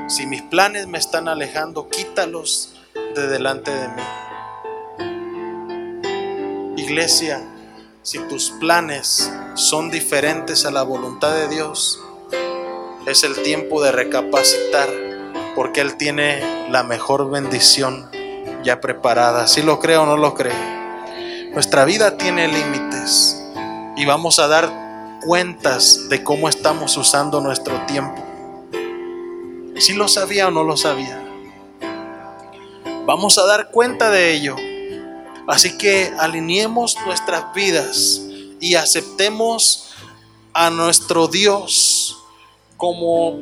Si 0.06 0.26
mis 0.26 0.42
planes 0.42 0.86
me 0.86 0.98
están 0.98 1.26
alejando, 1.26 1.88
quítalos 1.88 2.77
de 3.14 3.26
delante 3.28 3.70
de 3.70 3.88
mí. 3.88 4.02
Iglesia, 6.76 7.42
si 8.02 8.18
tus 8.20 8.50
planes 8.50 9.32
son 9.54 9.90
diferentes 9.90 10.64
a 10.64 10.70
la 10.70 10.82
voluntad 10.82 11.34
de 11.34 11.48
Dios, 11.48 12.00
es 13.06 13.24
el 13.24 13.42
tiempo 13.42 13.82
de 13.82 13.92
recapacitar 13.92 14.88
porque 15.54 15.80
Él 15.80 15.96
tiene 15.96 16.68
la 16.70 16.84
mejor 16.84 17.30
bendición 17.30 18.08
ya 18.62 18.80
preparada. 18.80 19.48
Si 19.48 19.62
lo 19.62 19.80
cree 19.80 19.96
o 19.96 20.06
no 20.06 20.16
lo 20.16 20.34
cree. 20.34 20.78
Nuestra 21.52 21.84
vida 21.84 22.16
tiene 22.16 22.48
límites 22.48 23.42
y 23.96 24.04
vamos 24.04 24.38
a 24.38 24.46
dar 24.46 24.70
cuentas 25.24 26.08
de 26.08 26.22
cómo 26.22 26.48
estamos 26.48 26.96
usando 26.96 27.40
nuestro 27.40 27.84
tiempo. 27.86 28.24
Si 29.76 29.94
lo 29.94 30.08
sabía 30.08 30.48
o 30.48 30.50
no 30.50 30.64
lo 30.64 30.76
sabía. 30.76 31.27
Vamos 33.08 33.38
a 33.38 33.46
dar 33.46 33.70
cuenta 33.70 34.10
de 34.10 34.34
ello. 34.34 34.54
Así 35.46 35.78
que 35.78 36.12
alineemos 36.18 36.94
nuestras 37.06 37.54
vidas 37.54 38.20
y 38.60 38.74
aceptemos 38.74 39.94
a 40.52 40.68
nuestro 40.68 41.26
Dios 41.26 42.18
como 42.76 43.38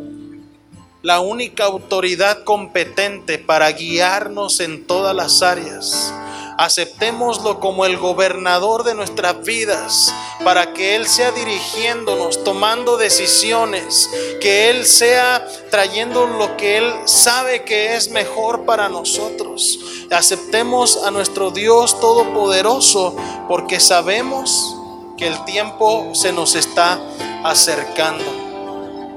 la 1.02 1.18
única 1.18 1.64
autoridad 1.64 2.44
competente 2.44 3.38
para 3.40 3.72
guiarnos 3.72 4.60
en 4.60 4.86
todas 4.86 5.16
las 5.16 5.42
áreas. 5.42 6.14
Aceptémoslo 6.58 7.60
como 7.60 7.84
el 7.84 7.98
gobernador 7.98 8.82
de 8.82 8.94
nuestras 8.94 9.42
vidas, 9.44 10.14
para 10.42 10.72
que 10.72 10.96
Él 10.96 11.06
sea 11.06 11.30
dirigiéndonos, 11.32 12.44
tomando 12.44 12.96
decisiones, 12.96 14.08
que 14.40 14.70
Él 14.70 14.86
sea 14.86 15.46
trayendo 15.70 16.26
lo 16.26 16.56
que 16.56 16.78
Él 16.78 16.92
sabe 17.04 17.64
que 17.64 17.94
es 17.94 18.10
mejor 18.10 18.64
para 18.64 18.88
nosotros. 18.88 19.78
Aceptemos 20.10 21.02
a 21.04 21.10
nuestro 21.10 21.50
Dios 21.50 22.00
Todopoderoso, 22.00 23.14
porque 23.48 23.80
sabemos 23.80 24.76
que 25.16 25.26
el 25.26 25.44
tiempo 25.44 26.14
se 26.14 26.32
nos 26.32 26.54
está 26.54 27.00
acercando. 27.44 28.24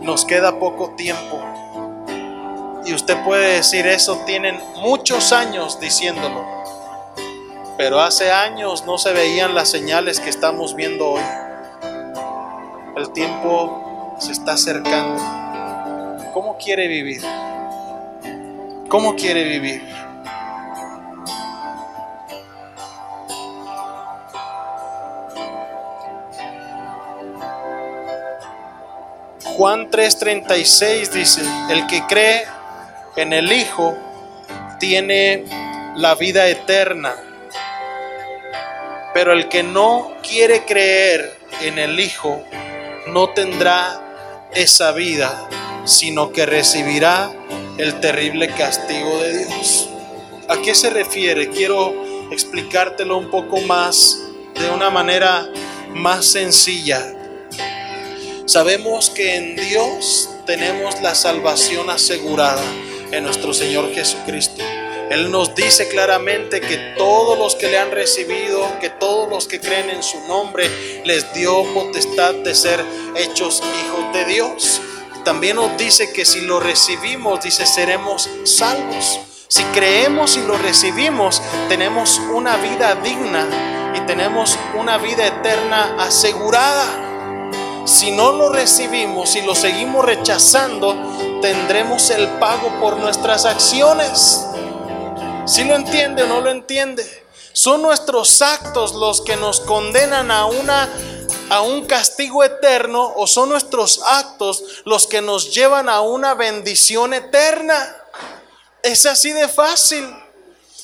Nos 0.01 0.25
queda 0.25 0.59
poco 0.59 0.91
tiempo. 0.97 1.39
Y 2.85 2.93
usted 2.93 3.23
puede 3.23 3.55
decir 3.55 3.85
eso, 3.85 4.19
tienen 4.25 4.59
muchos 4.77 5.31
años 5.31 5.79
diciéndolo. 5.79 6.58
Pero 7.79 8.01
hace 8.01 8.29
años 8.29 8.85
no 8.85 8.97
se 8.97 9.13
veían 9.13 9.55
las 9.55 9.71
señales 9.71 10.19
que 10.19 10.29
estamos 10.29 10.75
viendo 10.75 11.11
hoy. 11.11 11.21
El 12.97 13.09
tiempo 13.13 14.17
se 14.19 14.33
está 14.33 14.51
acercando. 14.55 15.23
¿Cómo 16.33 16.57
quiere 16.57 16.89
vivir? 16.89 17.21
¿Cómo 18.89 19.15
quiere 19.15 19.45
vivir? 19.45 19.81
Juan 29.55 29.89
3:36 29.89 31.11
dice, 31.11 31.43
el 31.69 31.87
que 31.87 32.05
cree 32.07 32.43
en 33.15 33.31
el 33.31 33.49
Hijo 33.53 33.95
tiene 34.81 35.45
la 35.95 36.15
vida 36.15 36.45
eterna. 36.47 37.15
Pero 39.13 39.33
el 39.33 39.49
que 39.49 39.63
no 39.63 40.13
quiere 40.21 40.65
creer 40.65 41.37
en 41.61 41.79
el 41.79 41.99
Hijo 41.99 42.43
no 43.07 43.29
tendrá 43.29 44.49
esa 44.53 44.91
vida, 44.91 45.49
sino 45.85 46.31
que 46.31 46.45
recibirá 46.45 47.31
el 47.77 47.99
terrible 47.99 48.49
castigo 48.49 49.17
de 49.19 49.45
Dios. 49.45 49.89
¿A 50.47 50.57
qué 50.61 50.75
se 50.75 50.89
refiere? 50.89 51.49
Quiero 51.49 51.93
explicártelo 52.31 53.17
un 53.17 53.29
poco 53.29 53.59
más, 53.61 54.19
de 54.55 54.69
una 54.71 54.89
manera 54.89 55.47
más 55.93 56.25
sencilla. 56.25 57.15
Sabemos 58.45 59.09
que 59.09 59.35
en 59.35 59.55
Dios 59.55 60.29
tenemos 60.45 61.01
la 61.01 61.13
salvación 61.15 61.89
asegurada 61.89 62.63
en 63.11 63.23
nuestro 63.23 63.53
Señor 63.53 63.93
Jesucristo. 63.93 64.63
Él 65.09 65.31
nos 65.31 65.55
dice 65.55 65.87
claramente 65.89 66.61
que 66.61 66.77
todos 66.95 67.37
los 67.37 67.55
que 67.55 67.67
le 67.67 67.79
han 67.79 67.89
recibido, 67.89 68.79
que 68.79 68.89
todos 68.89 69.27
los 69.27 69.47
que 69.47 69.59
creen 69.59 69.89
en 69.89 70.03
su 70.03 70.19
nombre, 70.27 70.69
les 71.03 71.33
dio 71.33 71.63
potestad 71.73 72.35
de 72.35 72.53
ser 72.53 72.83
hechos 73.15 73.63
hijos 73.83 74.13
de 74.13 74.25
Dios. 74.25 74.81
También 75.25 75.55
nos 75.55 75.75
dice 75.77 76.13
que 76.13 76.25
si 76.25 76.41
lo 76.41 76.59
recibimos, 76.59 77.41
dice, 77.41 77.65
seremos 77.65 78.29
salvos. 78.43 79.19
Si 79.47 79.63
creemos 79.65 80.37
y 80.37 80.41
lo 80.41 80.57
recibimos, 80.59 81.41
tenemos 81.69 82.19
una 82.31 82.57
vida 82.57 82.93
digna 82.95 83.47
y 83.95 84.01
tenemos 84.01 84.59
una 84.77 84.99
vida 84.99 85.25
eterna 85.25 85.95
asegurada. 85.97 86.85
Si 87.85 88.11
no 88.11 88.31
lo 88.31 88.49
recibimos 88.49 89.35
y 89.35 89.41
lo 89.41 89.55
seguimos 89.55 90.05
rechazando, 90.05 90.95
tendremos 91.41 92.11
el 92.11 92.27
pago 92.37 92.79
por 92.79 92.97
nuestras 92.97 93.45
acciones. 93.45 94.45
Si 95.49 95.63
lo 95.63 95.75
entiende 95.75 96.21
o 96.21 96.27
no 96.27 96.41
lo 96.41 96.51
entiende, 96.51 97.03
son 97.53 97.81
nuestros 97.81 98.39
actos 98.43 98.93
los 98.93 99.21
que 99.21 99.35
nos 99.35 99.61
condenan 99.61 100.29
a 100.29 100.45
una 100.45 100.87
a 101.49 101.61
un 101.61 101.87
castigo 101.87 102.43
eterno 102.43 103.11
o 103.15 103.25
son 103.25 103.49
nuestros 103.49 103.99
actos 104.05 104.83
los 104.85 105.07
que 105.07 105.21
nos 105.23 105.51
llevan 105.51 105.89
a 105.89 106.01
una 106.01 106.35
bendición 106.35 107.15
eterna. 107.15 107.95
Es 108.83 109.07
así 109.07 109.31
de 109.31 109.47
fácil. 109.47 110.07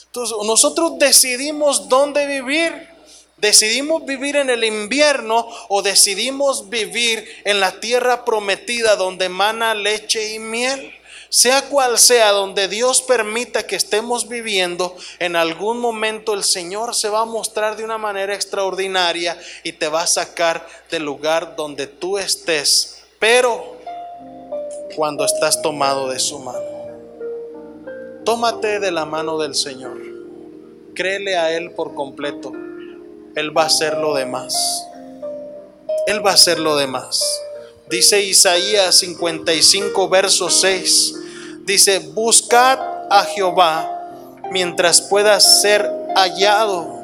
Entonces, 0.08 0.36
nosotros 0.44 0.94
decidimos 0.98 1.88
dónde 1.88 2.26
vivir. 2.26 2.90
¿Decidimos 3.38 4.04
vivir 4.04 4.38
en 4.38 4.50
el 4.50 4.64
invierno 4.64 5.48
o 5.70 5.84
decidimos 5.84 6.70
vivir 6.70 7.24
en 7.44 7.60
la 7.60 7.80
tierra 7.80 8.26
prometida 8.26 8.96
donde 8.96 9.30
mana 9.30 9.76
leche 9.76 10.34
y 10.34 10.40
miel? 10.40 10.92
Sea 11.36 11.68
cual 11.68 12.00
sea 12.00 12.32
donde 12.32 12.70
Dios 12.70 13.02
permita 13.02 13.68
que 13.68 13.76
estemos 13.76 14.30
viviendo, 14.30 14.96
en 15.20 15.36
algún 15.36 15.80
momento 15.80 16.34
el 16.34 16.46
Señor 16.46 16.96
se 16.96 17.10
va 17.10 17.24
a 17.24 17.26
mostrar 17.26 17.76
de 17.76 17.84
una 17.84 17.98
manera 17.98 18.34
extraordinaria 18.34 19.38
y 19.62 19.74
te 19.74 19.90
va 19.90 20.04
a 20.04 20.08
sacar 20.08 20.66
del 20.90 21.04
lugar 21.04 21.58
donde 21.58 21.88
tú 21.88 22.18
estés, 22.18 23.04
pero 23.20 23.76
cuando 24.96 25.26
estás 25.26 25.62
tomado 25.62 26.08
de 26.08 26.20
su 26.20 26.40
mano. 26.40 26.64
Tómate 28.24 28.80
de 28.80 28.92
la 28.92 29.04
mano 29.04 29.38
del 29.38 29.56
Señor, 29.56 29.98
créele 30.94 31.36
a 31.36 31.52
Él 31.52 31.72
por 31.72 31.96
completo, 31.96 32.54
Él 33.36 33.56
va 33.56 33.64
a 33.64 33.68
hacer 33.68 33.98
lo 33.98 34.16
demás, 34.16 34.56
Él 36.08 36.26
va 36.26 36.32
a 36.32 36.36
hacer 36.36 36.60
lo 36.60 36.78
demás. 36.78 37.22
Dice 37.90 38.22
Isaías 38.22 38.96
55, 39.00 40.08
verso 40.08 40.50
6 40.50 41.24
Dice, 41.66 41.98
buscad 41.98 42.80
a 43.10 43.24
Jehová 43.24 43.90
mientras 44.52 45.02
pueda 45.02 45.40
ser 45.40 45.90
hallado. 46.16 47.04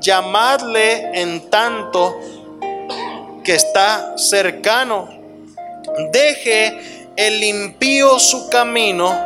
Llamadle 0.00 1.20
en 1.20 1.48
tanto 1.48 2.18
que 3.44 3.54
está 3.54 4.18
cercano. 4.18 5.08
Deje 6.10 7.06
el 7.14 7.44
impío 7.44 8.18
su 8.18 8.48
camino 8.48 9.16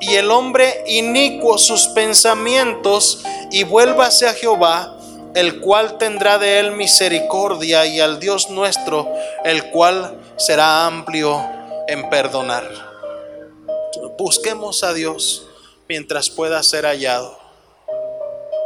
y 0.00 0.14
el 0.14 0.28
hombre 0.32 0.82
inicuo 0.88 1.56
sus 1.56 1.86
pensamientos 1.88 3.24
y 3.52 3.62
vuélvase 3.62 4.26
a 4.26 4.34
Jehová, 4.34 4.98
el 5.36 5.60
cual 5.60 5.96
tendrá 5.96 6.38
de 6.38 6.58
él 6.58 6.72
misericordia 6.72 7.86
y 7.86 8.00
al 8.00 8.18
Dios 8.18 8.50
nuestro, 8.50 9.08
el 9.44 9.70
cual 9.70 10.18
será 10.36 10.86
amplio 10.86 11.40
en 11.86 12.10
perdonar. 12.10 12.93
Busquemos 14.16 14.84
a 14.84 14.94
Dios 14.94 15.44
mientras 15.88 16.30
pueda 16.30 16.62
ser 16.62 16.84
hallado. 16.84 17.36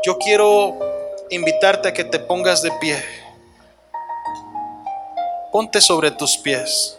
Yo 0.04 0.18
quiero 0.18 0.78
invitarte 1.30 1.88
a 1.88 1.94
que 1.94 2.04
te 2.04 2.18
pongas 2.18 2.60
de 2.60 2.70
pie. 2.80 3.02
Ponte 5.50 5.80
sobre 5.80 6.10
tus 6.10 6.36
pies. 6.36 6.97